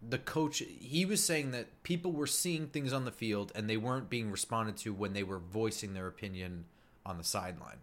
[0.09, 0.59] the coach.
[0.59, 4.31] He was saying that people were seeing things on the field and they weren't being
[4.31, 6.65] responded to when they were voicing their opinion
[7.07, 7.79] on the sideline.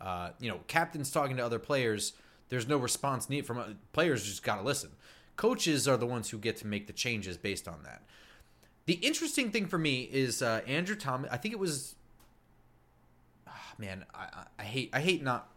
[0.00, 2.12] Uh, you know, captains talking to other players,
[2.48, 4.24] there's no response needed from players.
[4.24, 4.90] Just got to listen.
[5.36, 8.02] Coaches are the ones who get to make the changes based on that.
[8.86, 11.30] The interesting thing for me is uh, Andrew Thomas.
[11.30, 11.94] I think it was.
[13.46, 15.52] ah, man, I, I, I hate I hate not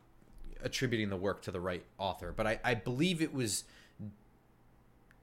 [0.63, 3.63] attributing the work to the right author, but I, I believe it was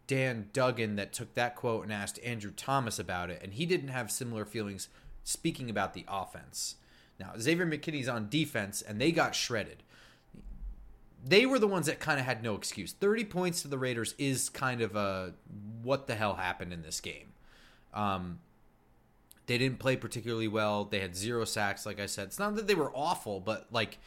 [0.08, 3.88] Dan Duggan that took that quote and asked Andrew Thomas about it, and he didn't
[3.88, 4.88] have similar feelings
[5.22, 6.76] speaking about the offense.
[7.20, 9.82] Now, Xavier McKinney's on defense, and they got shredded.
[11.22, 12.92] They were the ones that kind of had no excuse.
[12.92, 15.34] 30 points to the Raiders is kind of a
[15.82, 17.34] what the hell happened in this game.
[17.92, 18.38] Um,
[19.46, 20.84] they didn't play particularly well.
[20.84, 22.28] They had zero sacks, like I said.
[22.28, 23.98] It's not that they were awful, but like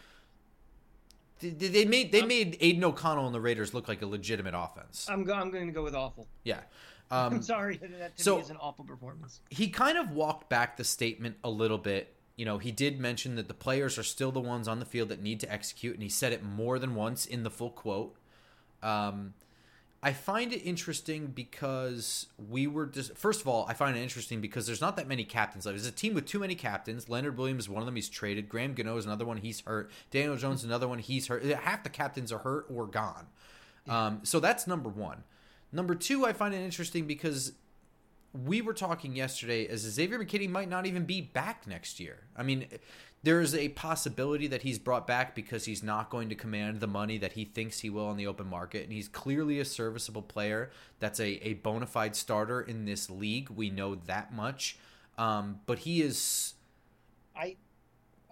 [1.41, 5.07] they, made they made Aidan O'Connell and the Raiders look like a legitimate offense.
[5.09, 6.27] I'm go, I'm going to go with awful.
[6.43, 6.59] Yeah.
[7.11, 9.41] I'm Um, sorry, that to so- me is an awful performance.
[9.49, 12.15] he kind of walked back the statement a little bit.
[12.37, 15.09] You know, he did mention that the players are still the ones on the field
[15.09, 18.15] that need to execute, and he said it more than once in the full quote.
[18.81, 19.33] Um,
[20.03, 24.41] I find it interesting because we were just first of all, I find it interesting
[24.41, 25.65] because there's not that many captains.
[25.65, 27.07] There's a team with too many captains.
[27.07, 27.95] Leonard Williams is one of them.
[27.95, 28.49] He's traded.
[28.49, 29.37] Graham Gano is another one.
[29.37, 29.91] He's hurt.
[30.09, 30.99] Daniel Jones another one.
[30.99, 31.43] He's hurt.
[31.43, 33.27] Half the captains are hurt or gone.
[33.87, 35.23] Um, so that's number one.
[35.71, 37.53] Number two, I find it interesting because
[38.33, 42.19] we were talking yesterday as Xavier McKinney might not even be back next year.
[42.35, 42.67] I mean,
[43.23, 47.17] there's a possibility that he's brought back because he's not going to command the money
[47.19, 50.71] that he thinks he will on the open market, and he's clearly a serviceable player.
[50.99, 53.49] That's a, a bona fide starter in this league.
[53.49, 54.77] We know that much.
[55.17, 56.55] Um, but he is.
[57.35, 57.57] I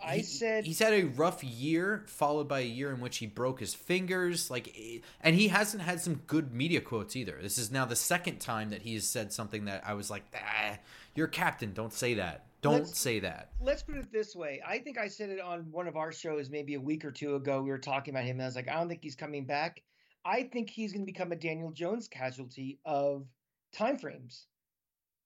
[0.03, 3.27] I he- said he's had a rough year, followed by a year in which he
[3.27, 4.49] broke his fingers.
[4.49, 4.75] Like,
[5.21, 7.37] and he hasn't had some good media quotes either.
[7.41, 10.23] This is now the second time that he has said something that I was like,
[10.35, 10.77] ah,
[11.15, 11.73] "You're captain.
[11.73, 12.45] Don't say that.
[12.61, 14.61] Don't Let's- say that." let's put it this way.
[14.65, 17.35] I think I said it on one of our shows maybe a week or two
[17.35, 17.61] ago.
[17.61, 19.81] We were talking about him, and I was like, I don't think he's coming back.
[20.25, 23.27] I think he's going to become a Daniel Jones casualty of
[23.71, 24.47] time frames.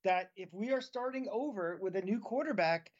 [0.03, 2.91] that if we are starting over with a new quarterback,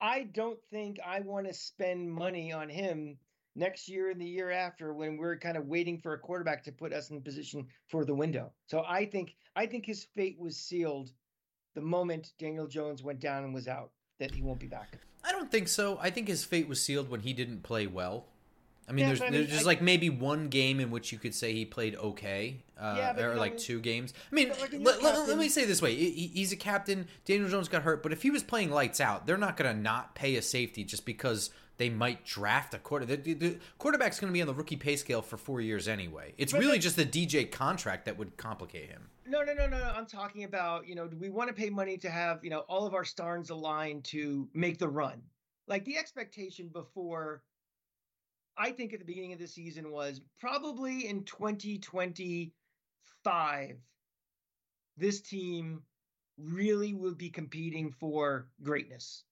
[0.00, 3.18] I don't think I want to spend money on him
[3.54, 6.72] next year and the year after when we're kind of waiting for a quarterback to
[6.72, 8.50] put us in position for the window.
[8.66, 11.10] So I think I think his fate was sealed
[11.78, 14.98] the moment Daniel Jones went down and was out that he won't be back.
[15.22, 15.96] I don't think so.
[16.00, 18.24] I think his fate was sealed when he didn't play well.
[18.88, 21.12] I mean, Yeah, there's I mean, there's just I- like maybe one game in which
[21.12, 24.12] you could say he played okay, uh, Yeah, or you know, like two games.
[24.32, 27.06] I mean, like let, let- let me say this way: He- he- he's a captain.
[27.24, 29.80] Daniel Jones got hurt, but if he was playing lights out, they're not going to
[29.80, 33.06] not pay a safety just because they might draft a quarter.
[33.06, 35.86] The, the, the quarterback's going to be on the rookie pay scale for four years
[35.88, 36.34] anyway.
[36.36, 39.08] It's But really that- just the DJ contract that would complicate him.
[39.26, 39.92] No, no, no, no, no.
[39.94, 42.60] I'm talking about, you know, do we want to pay money to have, you know,
[42.60, 45.22] all of our stars aligned to make the run?
[45.66, 47.42] Like the expectation before,
[48.56, 53.76] I think at the beginning of the season was probably in 2025,
[54.96, 55.82] this team
[56.38, 59.22] really will be competing for greatness.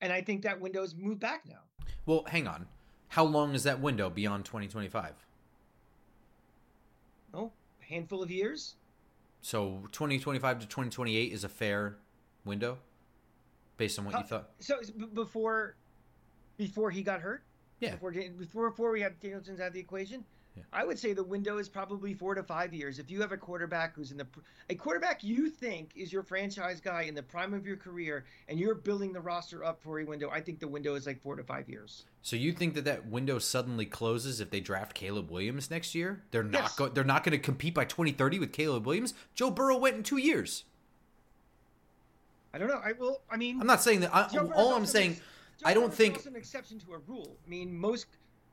[0.00, 1.62] And I think that window's moved back now.
[2.06, 2.66] Well, hang on.
[3.08, 5.14] How long is that window beyond 2025?
[7.34, 8.76] Oh, a handful of years?
[9.40, 11.96] So 2025 to 2028 is a fair
[12.44, 12.78] window,
[13.76, 14.50] based on what How- you uh, thought.
[14.58, 14.80] So
[15.14, 15.76] before,
[16.56, 17.42] before he got hurt.
[17.80, 17.92] Yeah.
[17.92, 20.24] Before before before we had Daniel Jones out of the equation,
[20.58, 20.64] Yeah.
[20.72, 22.98] I would say the window is probably four to five years.
[22.98, 24.26] If you have a quarterback who's in the
[24.70, 28.58] a quarterback you think is your franchise guy in the prime of your career, and
[28.58, 31.36] you're building the roster up for a window, I think the window is like four
[31.36, 32.04] to five years.
[32.22, 36.22] So you think that that window suddenly closes if they draft Caleb Williams next year?
[36.30, 36.76] They're not Yes.
[36.76, 39.14] go- they're not going to compete by 2030 with Caleb Williams.
[39.34, 40.64] Joe Burrow went in 2 years.
[42.52, 42.80] I don't know.
[42.82, 43.20] I will.
[43.30, 45.20] I mean, I'm not saying that I, all I'm saying Joe
[45.66, 47.36] I don't Burrow's think an exception to a rule.
[47.46, 48.06] I mean, most.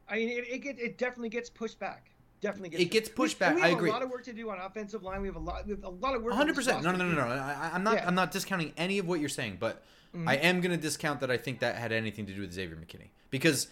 [0.10, 2.12] I mean, it it, get, it definitely gets pushed back.
[2.41, 2.84] Definitely gets.
[2.84, 3.56] It gets pushed back.
[3.56, 3.89] We I have agree.
[3.89, 5.22] a lot of work to do on offensive line.
[5.22, 5.65] We have a lot.
[5.65, 6.32] We have a lot of work.
[6.32, 6.84] One hundred percent.
[6.84, 7.34] No, no, no, no, no.
[7.34, 7.96] I, I'm not.
[7.96, 8.08] Yeah.
[8.08, 9.84] I'm not discounting any of what you're saying, but
[10.15, 10.30] Mhm.
[10.30, 12.78] I am going to discount that I think that had anything to do with Xavier
[12.78, 13.68] McKinney because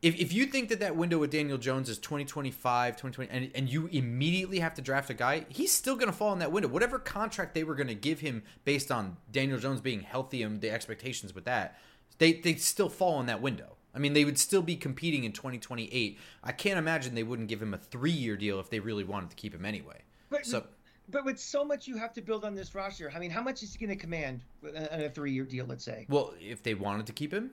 [0.00, 3.72] if, if you think that that window with Daniel Jones is 2025, 2020, and, and
[3.72, 6.68] you immediately have to draft a guy, he's still going to fall in that window.
[6.68, 10.60] Whatever contract they were going to give him based on Daniel Jones being healthy and
[10.60, 11.78] the expectations with that,
[12.18, 13.76] they they still fall in that window.
[13.94, 16.18] I mean, they would still be competing in 2028.
[16.42, 19.30] I can't imagine they wouldn't give him a three year deal if they really wanted
[19.30, 20.00] to keep him anyway.
[20.30, 20.64] But, So
[21.10, 23.62] but with so much you have to build on this roster, I mean, how much
[23.62, 25.66] is he going to command a- on a three-year deal?
[25.66, 26.06] Let's say.
[26.08, 27.50] Well, if they wanted to keep him,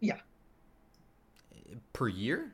[0.00, 0.18] Yeah.
[1.94, 2.52] per year.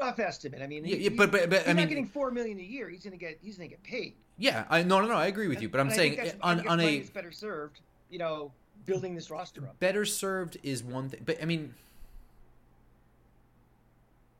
[0.00, 0.62] Rough estimate.
[0.62, 2.58] I mean, Yeah, he- yeah, but but, but he's I not mean, getting four million
[2.58, 2.88] a year.
[2.88, 3.38] He's going to get.
[3.42, 4.14] He's going to get paid.
[4.38, 6.66] yeah, I no no no, I agree with you, but I'm saying eh, I on
[6.66, 7.80] on a better served.
[8.10, 8.52] You know,
[8.86, 9.78] building this roster up.
[9.80, 11.74] better served is one thing, but I mean,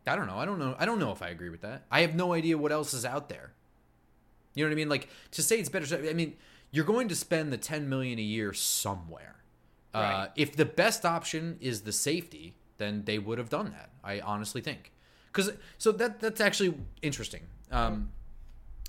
[0.06, 0.36] I don't know.
[0.36, 0.74] I don't know.
[0.78, 1.84] I don't know if I agree with that.
[1.90, 3.52] I have no idea what else is out there.
[4.54, 4.88] You know what I mean?
[4.88, 6.08] Like to say it's better.
[6.08, 6.34] I mean,
[6.70, 9.36] you're going to spend the 10 million a year somewhere.
[9.94, 13.90] Uh, if the best option is the safety, then they would have done that.
[14.02, 14.90] I honestly think.
[15.26, 17.42] Because so that that's actually interesting.
[17.70, 18.10] Um,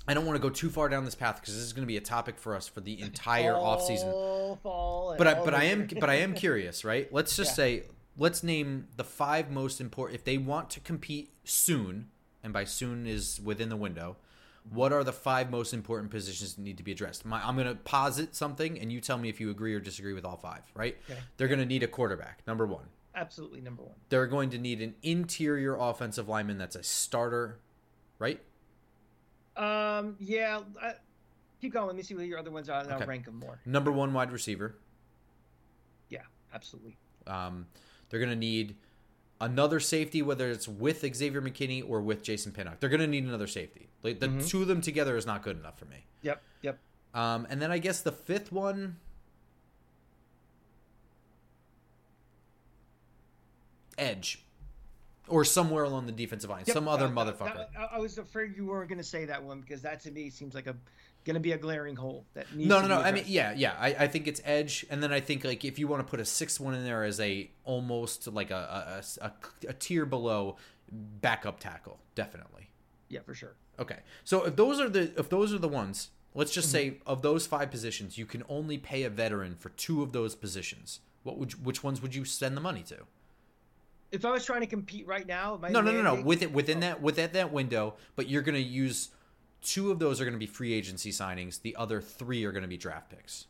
[0.06, 1.86] I don't want to go too far down this path because this is going to
[1.86, 5.10] be a topic for us for the entire all offseason fall.
[5.12, 7.10] and but I, but I am but I am curious, right?
[7.12, 7.54] Let's just Yeah.
[7.54, 7.82] say
[8.16, 12.08] let's name the five most important if they want to compete soon,
[12.42, 14.16] and by soon is within the window.
[14.70, 17.26] What are the five most important positions that need to be addressed?
[17.26, 20.14] My, I'm going to posit something, and you tell me if you agree or disagree
[20.14, 20.62] with all five.
[20.74, 20.96] Right?
[21.10, 21.18] Okay.
[21.36, 22.86] They're going to need a quarterback, number one.
[23.14, 23.94] absolutely number one.
[24.08, 27.58] They're going to need an interior offensive lineman that's a starter,
[28.18, 28.40] right?
[29.56, 30.60] Um, yeah.
[30.82, 30.94] I,
[31.60, 31.86] keep going.
[31.86, 33.00] Let me see what your other ones are, and Okay.
[33.02, 33.60] I'll rank them more.
[33.64, 34.76] Number one wide receiver.
[36.08, 36.96] Yeah, absolutely.
[37.26, 37.66] Um,
[38.10, 38.76] they're going to need
[39.40, 42.80] another safety, whether it's with Xavier McKinney or with Jason Pinnock.
[42.80, 43.88] They're going to need another safety.
[44.02, 44.48] Like the Mhm.
[44.48, 46.04] two of them together is not good enough for me.
[46.22, 46.78] Yep, yep.
[47.14, 48.96] Um, and then I guess the fifth one,
[53.96, 54.42] edge,
[55.28, 57.54] or somewhere along the defensive line, Yep, some other uh, motherfucker.
[57.56, 60.30] that- I, was afraid you weren't going to say that one because that to me
[60.30, 60.76] seems like a
[61.24, 62.68] going to be a glaring hole that needs.
[62.68, 62.98] no, no, no.
[63.00, 63.74] I mean, yeah, yeah.
[63.78, 66.20] I, I think it's edge, and then I think like if you want to put
[66.20, 69.32] a sixth one in there as a almost like a a, a,
[69.68, 70.56] a tier below
[70.92, 72.68] backup tackle, definitely.
[73.08, 73.54] yeah, for sure.
[73.80, 73.98] Okay.
[74.24, 77.46] So if those are the if those are the ones, let's just say of those
[77.46, 81.00] five positions, you can only pay a veteran for two of those positions.
[81.22, 82.98] What would you, which ones would you send the money to?
[84.14, 86.22] If I was trying to compete right now, No, no, no, no.
[86.22, 89.10] With it within that within that window, but you're going to use
[89.60, 91.60] two of those are going to be free agency signings.
[91.60, 93.46] The other three are going to be draft picks.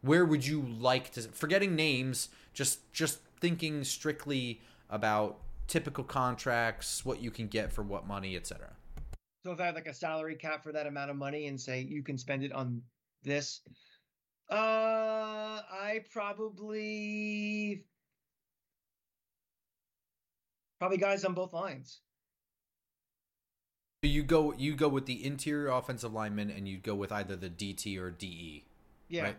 [0.00, 7.20] Where would you like to forgetting names, just just thinking strictly about typical contracts, what
[7.20, 8.70] you can get for what money, etc.
[9.44, 11.80] So if I had like a salary cap for that amount of money and say
[11.82, 12.80] you can spend it on
[13.22, 13.60] this.
[14.50, 14.54] Uh,
[15.70, 17.84] I probably
[20.84, 22.00] probably guys on both lines.
[24.02, 27.48] You go you go with the interior offensive lineman, and you go with either the
[27.48, 28.66] DT or DE.
[29.08, 29.22] Yeah.
[29.22, 29.36] Right.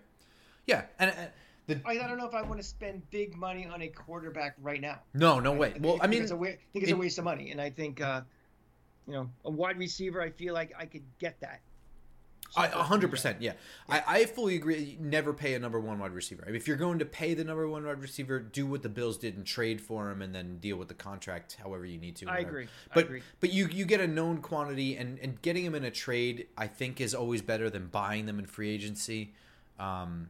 [0.65, 1.13] Yeah, and.
[1.15, 1.29] and
[1.67, 4.55] the, I, I don't know if I want to spend big money on a quarterback
[4.61, 4.99] right now.
[5.15, 5.73] no, no way.
[5.75, 7.71] I Well, I mean, it's a, think it's a it- waste of money, and I
[7.71, 8.21] think uh,
[9.07, 10.21] you know a wide receiver.
[10.21, 11.61] I feel like I could get that.
[12.58, 13.53] I, a hundred percent, yeah.
[13.89, 14.97] I, I fully agree.
[14.99, 16.43] Never pay a number one wide receiver.
[16.43, 18.89] I mean, if you're going to pay the number one wide receiver, do what the
[18.89, 22.16] Bills did and trade for him, and then deal with the contract however you need
[22.18, 22.28] to.
[22.28, 22.47] I whatever.
[22.49, 22.64] agree.
[22.66, 23.22] I But agree.
[23.39, 26.68] but you you get a known quantity, and and getting him in a trade, I
[26.68, 29.34] think, is always better than buying them in free agency.
[29.80, 30.30] Um,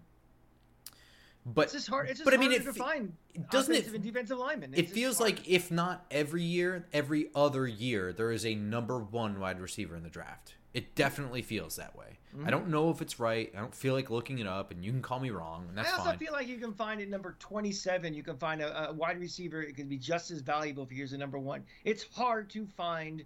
[1.46, 2.10] but It's just hard.
[2.10, 3.14] It's just but I mean, it to find
[3.52, 4.74] doesn't it and defensive linemen.
[4.74, 5.32] It's it feels hard.
[5.38, 9.96] like if not every year, every other year, there is a number one wide receiver
[9.96, 10.56] in the draft.
[10.76, 12.20] It definitely feels that way.
[12.36, 12.48] Mm-hmm.
[12.48, 13.50] I don't know if it's right.
[13.56, 15.90] I don't feel like looking it up, and you can call me wrong, and that's
[15.90, 15.96] fine.
[15.96, 16.20] I also fine.
[16.20, 19.62] feel like you can find at number 27, you can find a, a wide receiver.
[19.62, 21.64] It could be just as valuable if here's a number one.
[21.86, 23.24] It's hard to find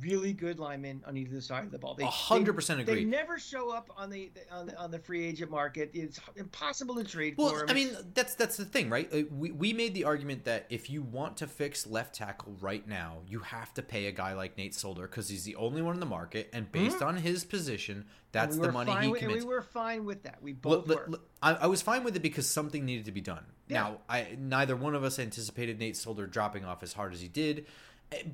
[0.00, 1.94] really good linemen on either side of the ball.
[1.94, 2.96] They, A hundred percent agree.
[2.96, 5.90] They never show up on the on the, on the free agent market.
[5.94, 7.70] It's impossible to trade Well, for.
[7.70, 9.08] I mean, that's that's the thing, right?
[9.12, 12.86] Uh, We we made the argument that if you want to fix left tackle right
[12.86, 15.94] now, you have to pay a guy like Nate Solder because he's the only one
[15.94, 19.28] in the market, and based on his position, that's we the money he with, and
[19.30, 19.44] commits.
[19.44, 20.42] we were fine with that.
[20.42, 21.12] We both look, were.
[21.12, 23.44] look, I, I was fine with it because something needed to be done.
[23.68, 23.80] Yeah.
[23.82, 27.28] Now, I neither one of us anticipated Nate Solder dropping off as hard as he
[27.28, 27.66] did,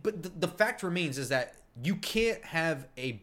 [0.03, 3.23] but the, the fact remains is that you can't have a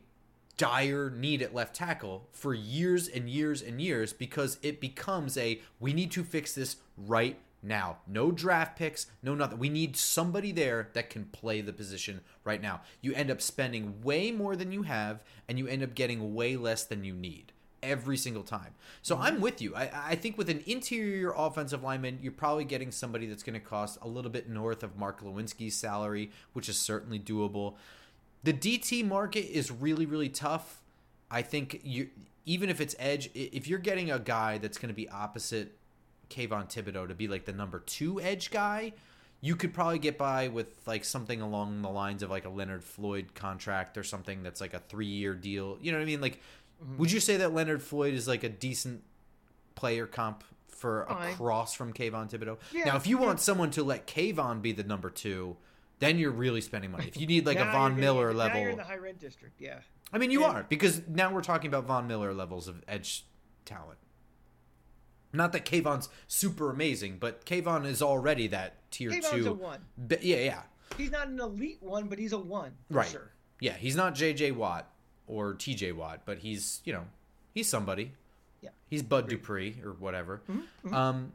[0.57, 5.61] dire need at left tackle for years and years and years because it becomes a
[5.79, 7.97] we need to fix this right now.
[8.07, 9.59] No draft picks, no nothing.
[9.59, 12.81] We need somebody there that can play the position right now.
[13.01, 16.55] You end up spending way more than you have, and you end up getting way
[16.55, 17.51] less than you need
[17.83, 18.73] every single time.
[19.01, 19.23] So mm-hmm.
[19.23, 19.75] I'm with you.
[19.75, 23.65] I, I think with an interior offensive lineman, you're probably getting somebody that's going to
[23.65, 27.75] cost a little bit north of Mark Glowinski's salary, which is certainly doable.
[28.43, 30.81] The DT market is really, really tough.
[31.29, 32.09] I think you,
[32.45, 35.75] even if it's edge, if you're getting a guy that's going to be opposite
[36.29, 38.93] Kayvon Thibodeaux to be like the number two edge guy,
[39.41, 42.83] you could probably get by with like something along the lines of like a Leonard
[42.83, 45.77] Floyd contract or something that's like a three year deal.
[45.81, 46.21] You know what I mean?
[46.21, 46.41] Like,
[46.83, 46.97] Mm-hmm.
[46.97, 49.03] would you say that Leonard Floyd is like a decent
[49.75, 52.57] player comp for across from Kayvon Thibodeaux?
[52.71, 53.25] Yeah, now, if you yeah.
[53.25, 55.57] want someone to let Kayvon be the number two,
[55.99, 57.07] then you're really spending money.
[57.07, 59.19] If you need like a Von Miller getting- Now you're in level, the high rent
[59.19, 59.59] district.
[59.59, 59.79] Yeah.
[60.13, 63.25] I mean, you and- are because now we're talking about Von Miller levels of edge
[63.65, 63.99] talent.
[65.31, 69.49] Not that Kayvon's super amazing, but Kayvon is already that tier Kayvon's two.
[69.49, 69.79] a one.
[70.21, 70.61] Yeah, yeah,
[70.97, 72.71] He's not an elite one, but he's a one.
[72.89, 73.07] For Right.
[73.07, 73.31] Sure.
[73.59, 73.73] yeah.
[73.73, 74.51] He's not J.J.
[74.53, 74.91] Watt
[75.29, 75.93] or T.J.
[75.93, 77.05] Watt, but he's you know
[77.53, 78.11] he's somebody.
[78.61, 78.71] Yeah.
[78.89, 80.41] He's Bud Dupree or whatever.
[80.51, 81.31] Mm-hmm, Um,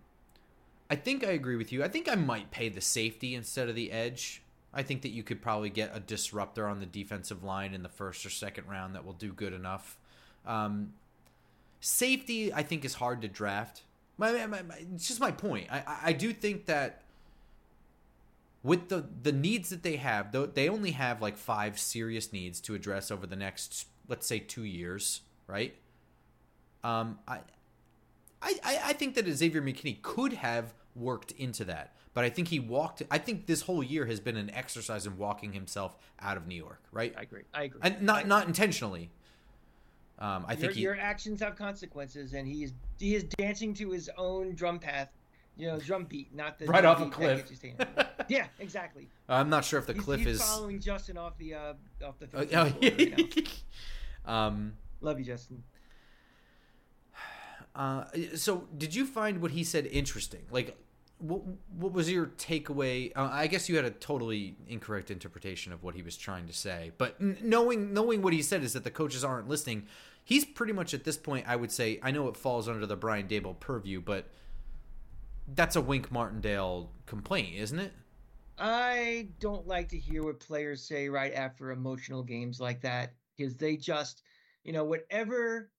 [0.91, 1.83] I think I agree with you.
[1.83, 4.43] I think I might pay the safety instead of the edge.
[4.75, 7.89] I think that you could probably get a disruptor on the defensive line in the
[7.89, 9.97] first or second round that will do good enough.
[10.45, 10.93] Um,
[11.81, 13.83] safety, I think, is hard to draft.
[14.19, 15.69] My, my, my, it's just my point.
[15.71, 17.03] I, I do think that
[18.65, 22.61] with the the needs that they have, though they only have like five serious needs
[22.63, 25.77] to address over the next, let's say, two years, right?
[26.83, 27.39] Um, I,
[28.43, 32.59] I, I think that Xavier McKinney could have worked into that, but I think he
[32.59, 33.03] walked.
[33.11, 36.57] I think this whole year has been an exercise in walking himself out of New
[36.57, 37.15] York, right?
[37.17, 37.43] I agree.
[37.53, 37.81] I agree.
[37.83, 39.11] And not I- not intentionally.
[40.19, 40.81] Um, I your, think he.
[40.81, 45.09] your actions have consequences, and he is he is dancing to his own drum path,
[45.57, 47.51] you know, drum beat, not the Right off a cliff.
[48.29, 48.51] gets you staying.
[48.59, 49.09] yeah, exactly.
[49.29, 50.43] I'm not sure if the he's, cliff he's is.
[50.43, 52.29] following Justin off the uh, off the.
[52.35, 53.49] Oh, oh, floor right
[54.27, 54.75] um.
[55.01, 55.63] Love you, Justin.
[57.77, 58.05] Uh,
[58.37, 60.43] so did you find what he said interesting?
[60.49, 60.77] Like,
[61.19, 61.43] what
[61.77, 63.11] what was your takeaway?
[63.17, 66.53] Uh, I guess you had a totally incorrect interpretation of what he was trying to
[66.53, 69.87] say, but n- knowing knowing what he said is that the coaches aren't listening.
[70.23, 71.47] He's pretty much at this point.
[71.49, 74.27] I would say I know it falls under the Brian Daboll purview, but
[75.53, 77.93] that's a Wink Martindale complaint, isn't it?
[78.59, 83.57] I don't like to hear what players say right after emotional games like that because
[83.57, 84.23] they just,
[84.63, 85.71] you know, whatever,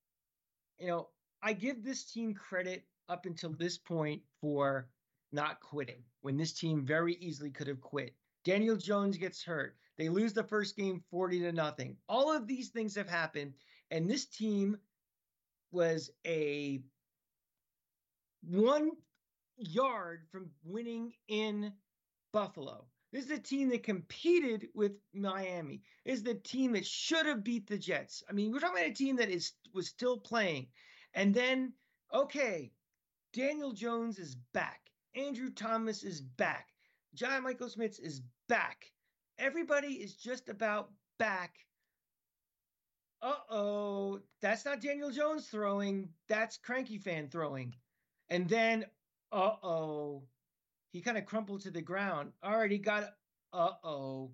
[0.77, 1.09] you know,
[1.41, 4.89] I give this team credit up until this point for
[5.31, 8.13] not quitting when this team very easily could have quit.
[8.43, 9.77] Daniel Jones gets hurt.
[9.97, 11.95] They lose the first game 40 to nothing.
[12.09, 13.53] All of these things have happened
[13.91, 14.77] and this team
[15.71, 16.81] was a
[18.41, 18.91] one
[19.57, 21.71] yard from winning in
[22.35, 22.85] Buffalo.
[23.13, 25.81] This is a team that competed with Miami.
[26.05, 28.23] This is the team that should have beat the Jets.
[28.29, 30.67] I mean, we're talking about a team that is was still playing.
[31.13, 31.71] And then,
[32.13, 32.73] okay,
[33.31, 34.81] Daniel Jones is back.
[35.15, 36.67] Andrew Thomas is back.
[37.13, 38.91] John Michael Schmitz is back.
[39.39, 41.53] Everybody is just about back.
[43.21, 46.09] Uh oh, that's not Daniel Jones throwing.
[46.27, 47.73] That's Cranky Fan throwing.
[48.27, 48.83] And then,
[49.31, 50.23] uh oh,
[50.95, 52.31] he kind of crumpled to the ground.
[52.41, 53.15] Already got,
[53.51, 54.31] uh oh,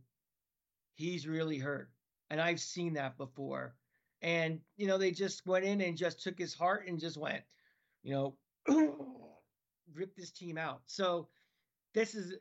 [0.94, 1.90] he's really hurt.
[2.30, 3.74] And I've seen that before.
[4.22, 7.42] And, you know, they just went in and just took his heart and just went,
[8.04, 8.36] you know,
[9.96, 10.82] ripped this team out.
[10.86, 11.30] So
[11.96, 12.36] this is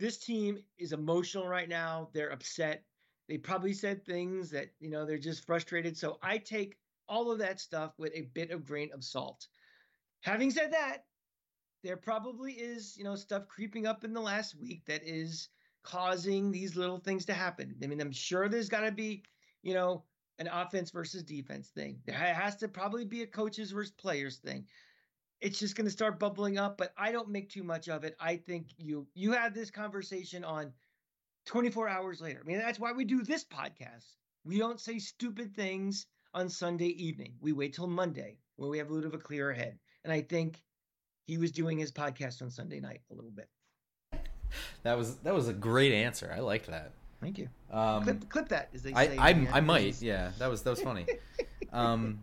[0.00, 2.08] this team is emotional right now.
[2.12, 2.82] They're upset.
[3.28, 5.96] They probably said things that, you know, they're just frustrated.
[5.96, 6.76] So I take
[7.08, 9.46] all of that stuff with a bit of grain of salt.
[10.22, 11.04] Having said that,
[11.82, 15.48] there probably is, you know, stuff creeping up in the last week that is
[15.82, 17.74] causing these little things to happen.
[17.82, 19.22] I mean, I'm sure there's got to be,
[19.62, 20.04] you know,
[20.38, 21.98] an offense versus defense thing.
[22.06, 24.66] There has to probably be a coaches versus players thing.
[25.40, 28.16] It's just going to start bubbling up but i don't make too much of it.
[28.20, 30.72] I think you you had this conversation on
[31.46, 32.40] 24 hours later.
[32.42, 34.16] I mean that's why we do this podcast.
[34.44, 37.34] We don't say stupid things on sunday evening.
[37.40, 39.78] We wait till monday where we have a little bit of a clearer head.
[40.04, 40.60] And i think
[41.28, 43.48] he was doing his podcast on sunday night a little bit
[44.82, 48.48] that was that was a great answer i liked that thank you um, clip, clip
[48.48, 51.06] that as they I, say I, I might yeah that was that was funny
[51.72, 52.18] um,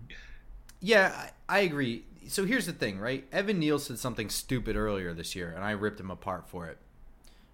[0.81, 3.25] yeah I, I agree so here's the thing, right?
[3.31, 6.77] Evan Neal said something stupid earlier this year, and I ripped him apart for it.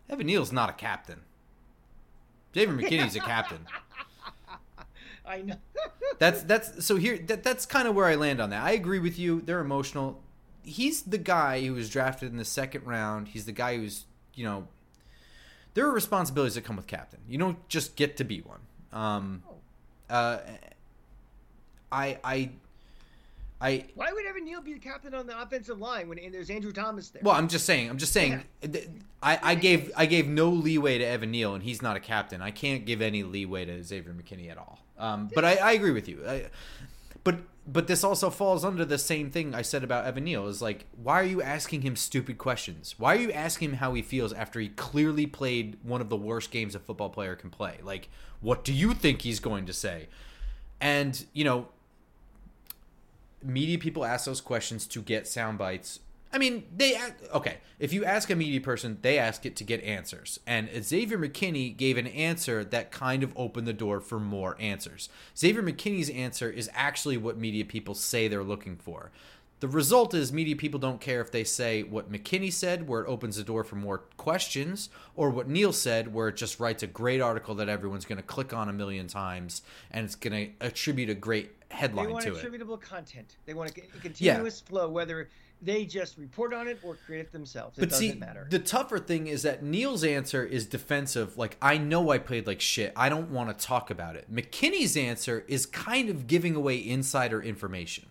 [0.10, 1.22] Evan Neal's not a captain.
[2.54, 3.66] Xavier McKinney's a captain.
[5.26, 5.56] I know.
[6.20, 8.64] that's that's so here that that's kind of where I land on that.
[8.64, 9.41] I agree with you.
[9.41, 10.22] They're emotional.
[10.64, 13.30] He's the guy who was drafted in the second round.
[13.30, 14.68] He's the guy who's you know.
[15.74, 17.20] There are responsibilities that come with captain.
[17.30, 18.59] You don't just get to be one.
[18.91, 20.14] Um, oh.
[20.14, 20.39] uh,
[21.91, 22.51] I I
[23.62, 26.72] I why would Evan Neal be the captain on the offensive line when there's Andrew
[26.72, 27.22] Thomas there?
[27.24, 27.89] Well, I'm just saying.
[27.89, 28.43] I'm just saying.
[28.64, 28.80] Yeah.
[29.22, 32.41] I, I gave I gave no leeway to Evan Neal, and he's not a captain.
[32.41, 34.80] I can't give any leeway to Xavier McKinney at all.
[34.97, 36.24] Um, but I, I, agree with you.
[36.28, 36.47] I,
[37.24, 37.36] but
[37.68, 40.47] but this also falls under the same thing I said about Evan Neal.
[40.47, 42.95] Is like, why are you asking him stupid questions?
[42.97, 46.18] Why are you asking him how he feels after he clearly played one of the
[46.18, 47.78] worst games a football player can play?
[47.84, 48.09] Like,
[48.39, 50.07] what do you think he's going to say?
[50.80, 51.68] And you know,
[53.43, 55.99] media people ask those questions to get sound bites.
[56.34, 56.97] I mean, they
[57.34, 57.57] okay.
[57.77, 60.39] If you ask a media person, they ask it to get answers.
[60.47, 65.09] And Xavier McKinney gave an answer that kind of opened the door for more answers.
[65.38, 69.11] Xavier McKinney's answer is actually what media people say they're looking for.
[69.61, 73.07] The result is media people don't care if they say what McKinney said, where it
[73.07, 76.88] opens the door for more questions, or what Neal said, where it just writes a
[76.88, 79.61] great article that everyone's going to click on a million times
[79.91, 82.82] and it's going to attribute a great headline they want to attributable it.
[82.82, 83.36] content.
[83.45, 84.69] They want a continuous yeah.
[84.69, 85.29] flow, whether
[85.62, 87.78] they just report on it or create it themselves.
[87.78, 88.47] It but doesn't see, matter.
[88.49, 91.38] The tougher thing is that Neal's answer is defensive.
[91.38, 92.93] Like, I know I played like shit.
[92.95, 94.34] I don't want to talk about it.
[94.34, 98.07] McKinney's answer is kind of giving away insider information.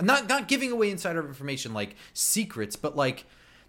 [0.00, 3.24] Not not giving away insider information like secrets, but like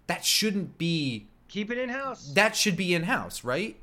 [0.06, 2.32] that shouldn't be keep it in house.
[2.34, 3.76] That should be in house, right?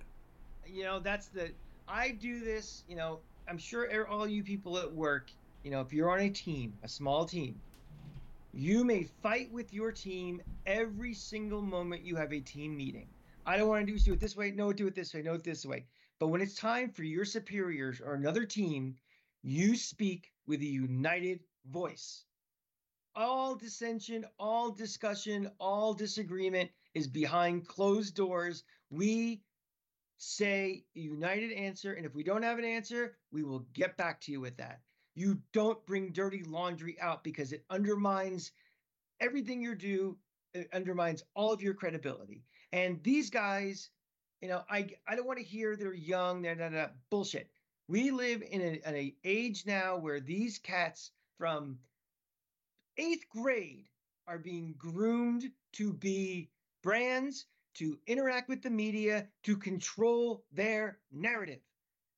[0.66, 1.51] You know, that's the
[1.88, 5.30] I do this, you know, I'm sure all you people at work,
[5.64, 7.59] you know, if you're on a team, a small team,
[8.54, 13.08] you may fight with your team every single moment you have a team meeting.
[13.45, 14.52] I don't want to do, do it this way.
[14.52, 15.22] No, do it this way.
[15.22, 15.86] No, this way.
[16.20, 18.95] But when it's time for your superiors or another team,
[19.41, 22.26] you speak with a united voice.
[23.16, 28.64] All dissension, all discussion, all disagreement is behind closed doors.
[28.89, 29.41] We
[30.18, 31.93] say a united answer.
[31.93, 34.82] And if we don't have an answer, we will get back to you with that.
[35.16, 38.51] You don't bring dirty laundry out because it undermines
[39.20, 40.18] everything you do.
[40.53, 42.43] It undermines all of your credibility.
[42.72, 43.89] And these guys,
[44.41, 47.49] you know, I I don't want to hear they're young, they're not, bullshit.
[47.88, 51.80] We live in an age now where these cats from
[52.97, 53.88] eighth grade
[54.28, 56.49] are being groomed to be
[56.84, 61.59] brands to interact with the media, to control their narrative.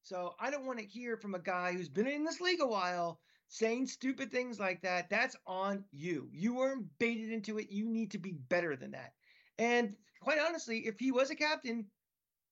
[0.03, 2.67] So I don't want to hear from a guy who's been in this league a
[2.67, 5.09] while saying stupid things like that.
[5.09, 6.29] That's on you.
[6.33, 7.71] You weren't baited into it.
[7.71, 9.13] You need to be better than that.
[9.57, 11.85] And quite honestly, if he was a captain,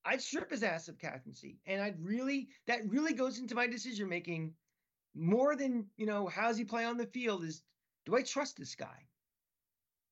[0.06, 1.60] I'd strip his ass of captaincy.
[1.66, 4.54] And I'd really, that really goes into my decision making
[5.14, 7.64] more than, you know, how's he play on the field is
[8.06, 9.08] do I trust this guy?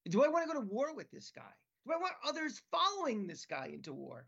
[0.10, 1.54] Do I want to go to war with this guy?
[1.86, 4.28] Do I want others following this guy into war?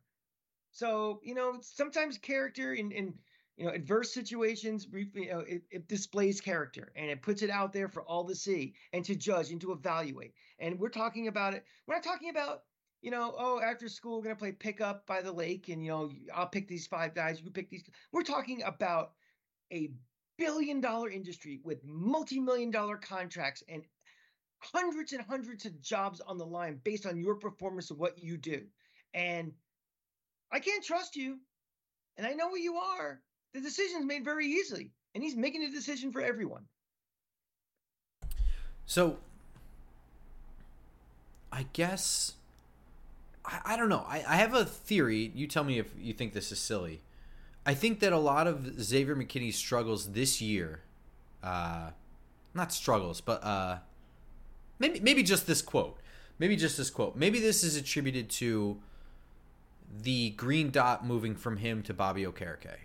[0.71, 3.13] So, you know, sometimes character in, and
[3.57, 7.73] you know, adverse situations, you know, it, it, displays character and it puts it out
[7.73, 10.33] there for all to see and to judge and to evaluate.
[10.59, 11.65] And we're talking about it.
[11.85, 12.63] We're not talking about,
[13.01, 16.11] you know, oh, after school, we're to play pickup by the lake and, you know,
[16.33, 17.83] I'll pick these five guys, you pick these.
[18.11, 19.11] We're talking about
[19.71, 19.91] a
[20.37, 23.83] billion dollar industry with multi million dollar contracts and
[24.59, 28.37] hundreds and hundreds of jobs on the line based on your performance of what you
[28.37, 28.63] do.
[29.13, 29.51] And
[30.51, 31.39] I can't trust you.
[32.17, 33.21] And I know what you are
[33.53, 36.63] the decision's made very easily, and he's making a decision for everyone.
[38.85, 39.17] So,
[41.51, 42.33] I guess
[43.45, 44.05] I, I don't know.
[44.07, 45.31] I, I have a theory.
[45.35, 47.01] You tell me if you think this is silly.
[47.65, 50.81] I think that a lot of Xavier McKinney's struggles this year,
[51.43, 51.91] uh,
[52.53, 53.77] not struggles, but uh,
[54.79, 55.97] maybe maybe just this quote,
[56.39, 58.79] maybe just this quote, maybe this is attributed to
[60.01, 62.75] the green dot moving from him to Bobby Okereke.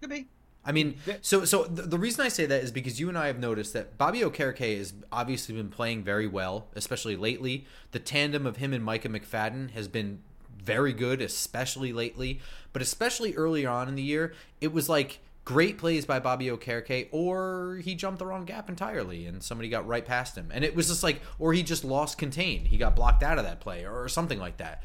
[0.00, 0.26] Could be.
[0.64, 3.28] I mean, so so the, the, reason I say that is because you and I
[3.28, 7.64] have noticed that Bobby Okereke has obviously been playing very well, especially lately.
[7.92, 10.20] The tandem of him and Micah McFadden has been
[10.62, 12.40] very good, especially lately.
[12.72, 17.08] But especially early on in the year, it was like great plays by Bobby Okereke,
[17.10, 20.50] or he jumped the wrong gap entirely and somebody got right past him.
[20.52, 22.66] And it was just like, or he just lost contain.
[22.66, 24.82] He got blocked out of that play or something like that.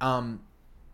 [0.00, 0.40] Um,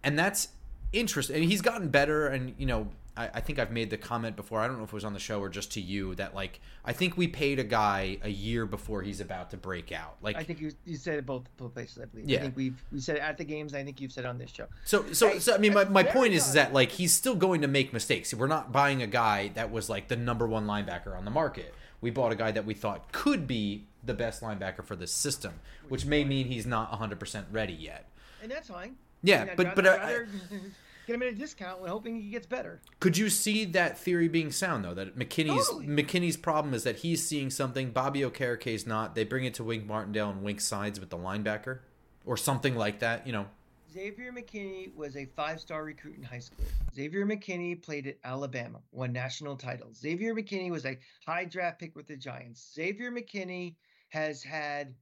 [0.05, 0.49] and that's
[0.93, 1.37] interesting.
[1.37, 4.61] And he's gotten better, and you know, I, I, think I've made the comment before.
[4.61, 6.61] I don't know if it was on the show or just to you that like
[6.85, 10.17] I think we paid a guy a year before he's about to break out.
[10.21, 11.99] Like I think you, you said it both both places.
[12.03, 12.29] I believe.
[12.29, 12.39] Yeah.
[12.39, 13.75] I think we've we said it at the games.
[13.75, 14.67] I think you've said on this show.
[14.85, 17.37] So so hey, so I mean my, my point is, is that like he's still
[17.37, 18.35] going to make mistakes.
[18.35, 21.75] We're not buying a guy that was like the number one linebacker on the market.
[22.01, 25.55] We bought a guy that we thought could be the best linebacker for this system,
[25.85, 28.11] which, which may mean he's not 100% ready yet.
[28.43, 28.97] And that's fine.
[29.25, 29.87] Yeah, but rather, but
[30.53, 30.59] uh,
[31.07, 32.81] get him at a discount when hoping he gets better.
[33.01, 34.95] Could you see that theory being sound though?
[34.95, 35.87] That McKinney's totally.
[35.87, 39.15] McKinney's problem is that he's seeing something Bobby Okereke's not.
[39.15, 41.81] They bring it to Wink Martindale and Wink sides with the linebacker
[42.27, 43.27] or something like that.
[43.27, 43.47] You know.
[43.93, 46.65] Xavier McKinney was a five-star recruit in high school.
[46.93, 50.01] Xavier McKinney played at Alabama, won national titles.
[50.01, 52.73] Xavier McKinney was a high draft pick with the Giants.
[52.75, 53.77] Xavier McKinney
[54.09, 54.95] has had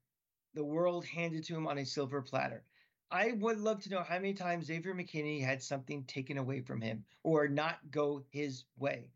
[0.55, 2.64] the world handed to him on a silver platter.
[3.13, 6.81] I would love to know how many times Xavier McKinney had something taken away from
[6.81, 9.11] him or not go his way.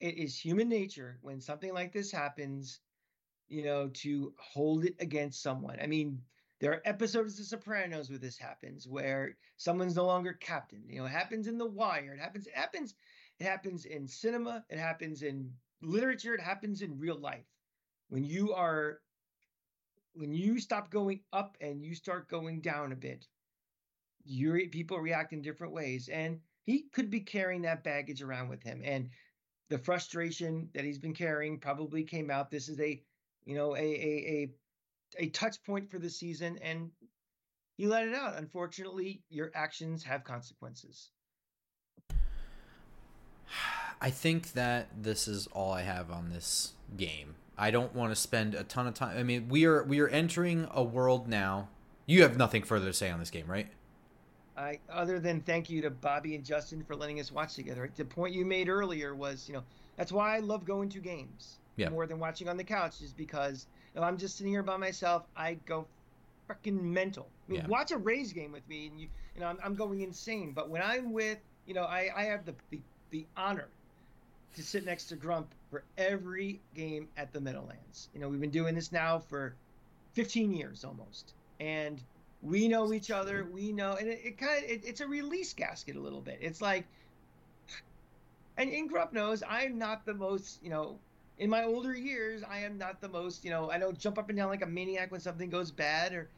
[0.00, 2.80] It is human nature when something like this happens,
[3.46, 5.78] you know, to hold it against someone.
[5.80, 6.20] I mean,
[6.58, 10.82] there are episodes of The Sopranos where this happens, where someone's no longer captain.
[10.88, 12.14] You know, it happens in The Wire.
[12.14, 12.48] It happens.
[12.48, 12.94] It happens.
[13.38, 14.64] It happens in cinema.
[14.70, 16.34] It happens in literature.
[16.34, 17.46] It happens in real life.
[18.08, 19.02] When you are,
[20.14, 23.28] when you stop going up and you start going down a bit,
[24.26, 28.62] your people react in different ways and he could be carrying that baggage around with
[28.62, 29.08] him and
[29.68, 32.50] the frustration that he's been carrying probably came out.
[32.50, 33.02] This is a
[33.44, 34.50] you know a a
[35.18, 36.90] a, a touch point for the season and
[37.76, 38.36] he let it out.
[38.36, 41.10] Unfortunately your actions have consequences.
[44.00, 47.36] I think that this is all i have on this game.
[47.56, 50.08] I don't want to spend a ton of time i mean we are we are
[50.08, 51.68] entering a world now
[52.04, 53.68] you have nothing further to say on this game right
[54.56, 57.90] I, other than thank you to Bobby and Justin for letting us watch together.
[57.94, 59.62] The point you made earlier was, you know,
[59.96, 61.90] that's why I love going to games yeah.
[61.90, 65.24] more than watching on the couch, is because if I'm just sitting here by myself,
[65.36, 65.86] I go
[66.48, 67.28] freaking mental.
[67.48, 67.66] I mean, yeah.
[67.66, 70.52] watch a Rays game with me, and you, you know, I'm, I'm going insane.
[70.52, 72.80] But when I'm with, you know, I, I have the, the
[73.10, 73.68] the honor
[74.54, 78.08] to sit next to Grump for every game at the Meadowlands.
[78.14, 79.54] You know, we've been doing this now for
[80.14, 82.00] 15 years almost, and
[82.42, 83.46] we know each other.
[83.50, 86.38] We know, and it, it kind of it, it's a release gasket a little bit.
[86.40, 86.86] It's like,
[88.56, 90.98] and Ingrup knows I'm not the most, you know,
[91.38, 94.28] in my older years, I am not the most, you know, I don't jump up
[94.28, 96.28] and down like a maniac when something goes bad or.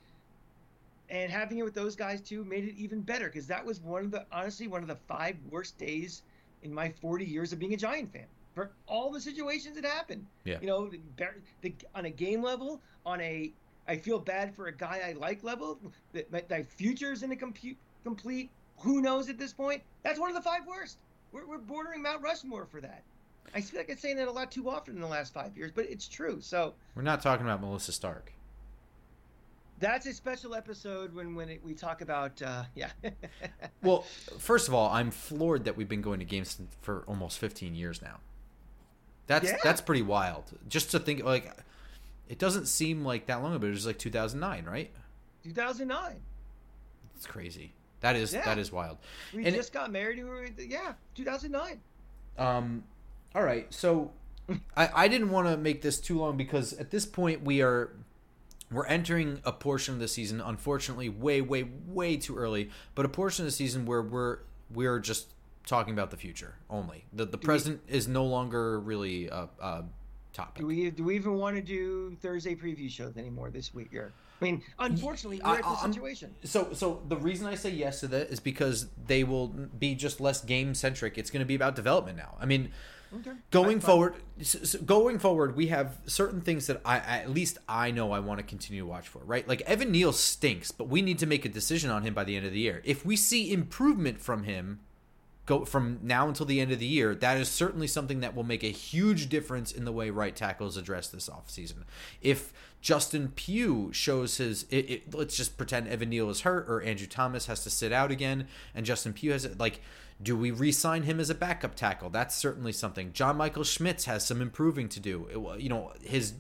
[1.11, 4.05] And having it with those guys too made it even better because that was one
[4.05, 6.21] of the honestly one of the five worst days
[6.63, 10.27] in my 40 years of being a Giant fan for all the situations that happened.
[10.45, 10.59] Yeah.
[10.61, 11.31] You know, the,
[11.63, 13.53] the, on a game level, on a
[13.89, 15.78] I feel bad for a guy I like level.
[16.12, 18.51] That my, future's in a compute complete.
[18.80, 19.82] Who knows at this point?
[20.05, 20.99] That's one of the five worst.
[21.32, 23.03] We're, we're bordering Mount Rushmore for that.
[23.55, 25.72] I feel like I'm saying that a lot too often in the last five years,
[25.74, 26.39] but it's true.
[26.41, 28.32] So we're not talking about Melissa Stark.
[29.80, 32.91] That's a special episode when when it, we talk about uh, yeah.
[33.82, 34.03] well,
[34.39, 38.03] first of all, I'm floored that we've been going to games for almost 15 years
[38.03, 38.18] now.
[39.28, 39.57] That's yeah.
[39.62, 40.45] that's pretty wild.
[40.68, 41.55] Just to think like
[42.29, 44.91] it doesn't seem like that long ago, but it was like 2009, right?
[45.45, 46.16] 2009.
[47.16, 47.72] It's crazy.
[48.01, 48.45] That is yeah.
[48.45, 48.99] that is wild.
[49.35, 50.18] We and just it, got married.
[50.18, 51.81] We were, yeah, 2009.
[52.39, 52.85] Um,
[53.35, 54.12] all right, so
[54.76, 57.91] I, I didn't want to make this too long because at this point we are
[58.70, 63.09] we're entering a portion of the season, unfortunately, way, way, way too early, but a
[63.09, 64.39] portion of the season where we're
[64.72, 65.33] we're just
[65.66, 67.05] talking about the future only.
[67.12, 69.85] The the present is no longer really a, a
[70.39, 70.61] topic.
[70.61, 73.93] Do we do we even want to do Thursday preview shows anymore this week?
[73.95, 76.34] Or I mean, unfortunately, we're I- at this I'm- situation.
[76.45, 80.20] So, so the reason I say yes to that is because they will be just
[80.20, 81.18] less game centric.
[81.18, 82.36] It's going to be about development now.
[82.41, 82.70] I mean,
[83.12, 83.32] Okay.
[83.51, 87.91] going forward, s- s- going forward, we have certain things that I at least I
[87.91, 89.20] know I want to continue to watch for.
[89.24, 92.22] Right, like Evan Neal stinks, but we need to make a decision on him by
[92.24, 92.80] the end of the year.
[92.84, 94.80] If we see improvement from him,
[95.49, 98.45] go from now until the end of the year, that is certainly something that will
[98.45, 101.85] make a huge difference in the way right tackles address this offseason.
[102.21, 106.83] If Justin Pugh shows his, it, it, let's just pretend Evan Neal is hurt or
[106.83, 109.81] Andrew Thomas has to sit out again, and Justin Pugh has it like.
[110.21, 112.11] Do we re-sign him as a backup tackle?
[112.11, 113.13] That's certainly something.
[113.13, 115.29] John Michael Schmitz has some improving to do.
[115.31, 116.33] It- you know, his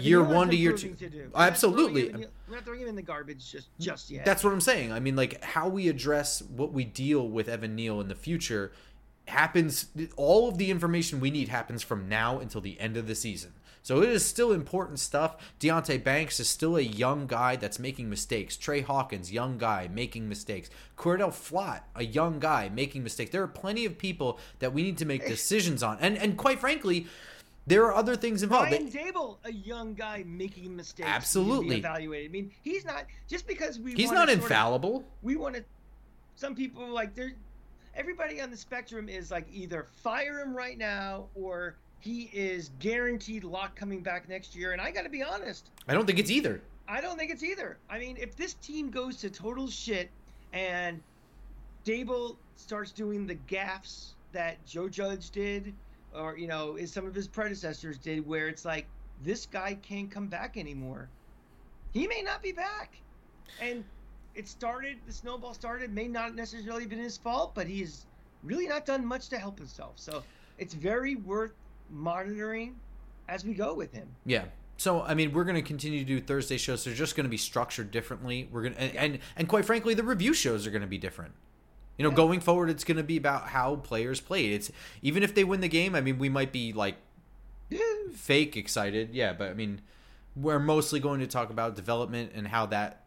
[0.00, 0.94] Year one to year two.
[0.94, 2.12] to not Absolutely.
[2.12, 4.24] Neal- We're not throwing him in the garbage just just yet.
[4.24, 4.92] That's what I'm saying.
[4.92, 8.72] I mean, like how we address what we deal with Evan Neal in the future
[9.26, 9.86] happens.
[10.16, 13.52] All of the information we need happens from now until the end of the season.
[13.82, 15.36] So it is still important stuff.
[15.60, 18.56] Deonte Banks is still a young guy that's making mistakes.
[18.56, 20.68] Tre Hawkins, young guy making mistakes.
[20.96, 23.30] Cordale Flott, a young guy making mistakes.
[23.30, 26.60] There are plenty of people that we need to make decisions on, and and quite
[26.60, 27.06] frankly.
[27.68, 28.72] There are other things involved.
[28.72, 31.76] Ryan Daboll, a young guy making mistakes, Absolutely.
[31.76, 32.30] evaluated.
[32.30, 33.94] I mean, he's not just because we.
[33.94, 35.04] He's not sort of- infallible.
[35.22, 35.64] we want to.
[36.36, 37.34] Some people like they're.
[37.94, 43.44] Everybody on the spectrum is like either fire him right now or he is guaranteed
[43.44, 44.72] lock coming back next year.
[44.72, 46.62] And I got to be honest, I don't think it's either.
[46.86, 47.76] I don't think it's either.
[47.90, 50.10] I mean, if this team goes to total shit
[50.52, 51.02] and
[51.84, 55.74] Daboll starts doing the gaffes that Joe Judge did,
[56.14, 58.86] or you know, as some of his predecessors did, where it's like
[59.22, 61.08] this guy can't come back anymore.
[61.92, 62.96] He may not be back,
[63.60, 63.84] and
[64.34, 64.98] it started.
[65.06, 65.92] The snowball started.
[65.92, 68.06] May not necessarily been his fault, but he's
[68.42, 69.94] really not done much to help himself.
[69.96, 70.22] So
[70.58, 71.52] it's very worth
[71.90, 72.76] monitoring
[73.28, 74.08] as we go with him.
[74.24, 74.44] Yeah.
[74.76, 76.84] So I mean, we're going to continue to do Thursday shows.
[76.84, 78.48] They're just going to be structured differently.
[78.50, 80.98] We're going to, and, and and quite frankly, the review shows are going to be
[80.98, 81.32] different.
[81.98, 82.16] You know, Yeah.
[82.16, 84.52] going forward, it's going to be about how players played.
[84.52, 84.70] It's
[85.02, 85.94] even if they win the game.
[85.94, 86.96] I mean, we might be like
[88.14, 89.80] fake excited, yeah, but I mean,
[90.36, 93.04] we're mostly going to talk about development and how that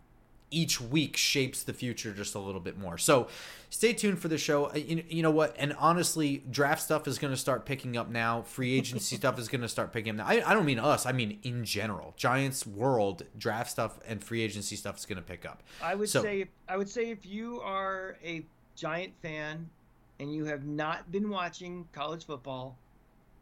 [0.54, 2.98] each week shapes the future just a little bit more.
[2.98, 3.30] So
[3.70, 4.66] stay tuned for the show.
[4.66, 5.56] Uh, You, you know what?
[5.58, 8.42] And honestly, draft stuff is going to start picking up now.
[8.42, 10.26] Free agency stuff is going to start picking up now.
[10.28, 11.06] I, I don't mean us.
[11.06, 12.14] I mean in general.
[12.18, 15.64] Giants world draft stuff and free agency stuff is going to pick up.
[15.82, 18.46] I would So- say I would say if you are a
[18.82, 19.70] Giant fan
[20.20, 22.76] and you have not been watching college football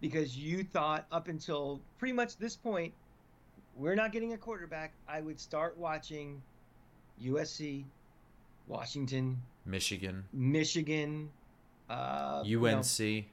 [0.01, 2.93] because you thought up until pretty much this point
[3.77, 6.41] we're not getting a quarterback, I would start watching
[7.23, 7.85] USC,
[8.67, 11.29] Washington, Michigan, Michigan,
[11.89, 13.25] uh, you know, UNC.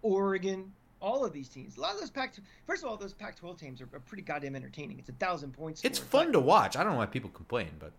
[0.00, 0.72] Oregon,
[1.02, 1.76] all of these teams.
[1.76, 2.32] A lot of those Pac.
[2.66, 4.98] First of all, those Pac-12 teams are pretty goddamn entertaining.
[4.98, 5.82] It's a thousand points.
[5.84, 6.78] It's fun to watch.
[6.78, 7.92] I don't know why people complain, but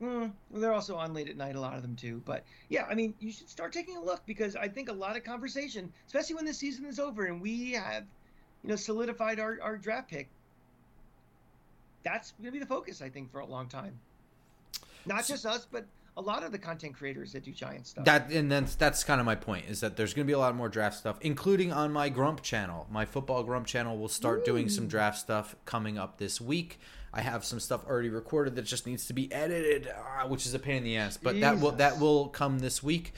[0.00, 2.22] Mm, they're also on late at night, a lot of them too.
[2.24, 5.16] But yeah, I mean, you should start taking a look because I think a lot
[5.16, 8.04] of conversation, especially when the season is over and we have,
[8.62, 10.28] you know, solidified our, our draft pick.
[12.02, 13.98] That's going to be the focus, I think, for a long time.
[15.06, 15.84] Not just us, but
[16.16, 18.04] a lot of the content creators that do giant stuff.
[18.04, 20.38] That and that's that's kind of my point is that there's going to be a
[20.38, 22.86] lot more draft stuff, including on my Grump channel.
[22.90, 26.78] My football Grump channel will start doing some draft stuff coming up this week.
[27.14, 30.54] I have some stuff already recorded that just needs to be edited, uh, which is
[30.54, 31.16] a pain in the ass.
[31.16, 33.12] But that will that will come this week.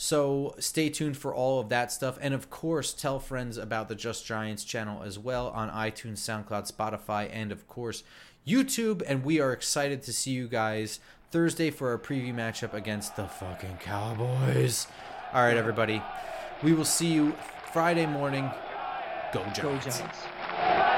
[0.00, 3.96] So stay tuned for all of that stuff, and of course, tell friends about the
[3.96, 8.04] Just Giants channel as well on iTunes, SoundCloud, Spotify, and of course
[8.46, 9.02] YouTube.
[9.06, 11.00] And we are excited to see you guys
[11.30, 14.86] Thursday for our preview matchup against the fucking Cowboys.
[15.34, 16.02] All right, everybody,
[16.62, 17.34] we will see you
[17.72, 18.50] Friday morning.
[19.34, 19.60] Go Giants!
[19.60, 20.97] Go Giants.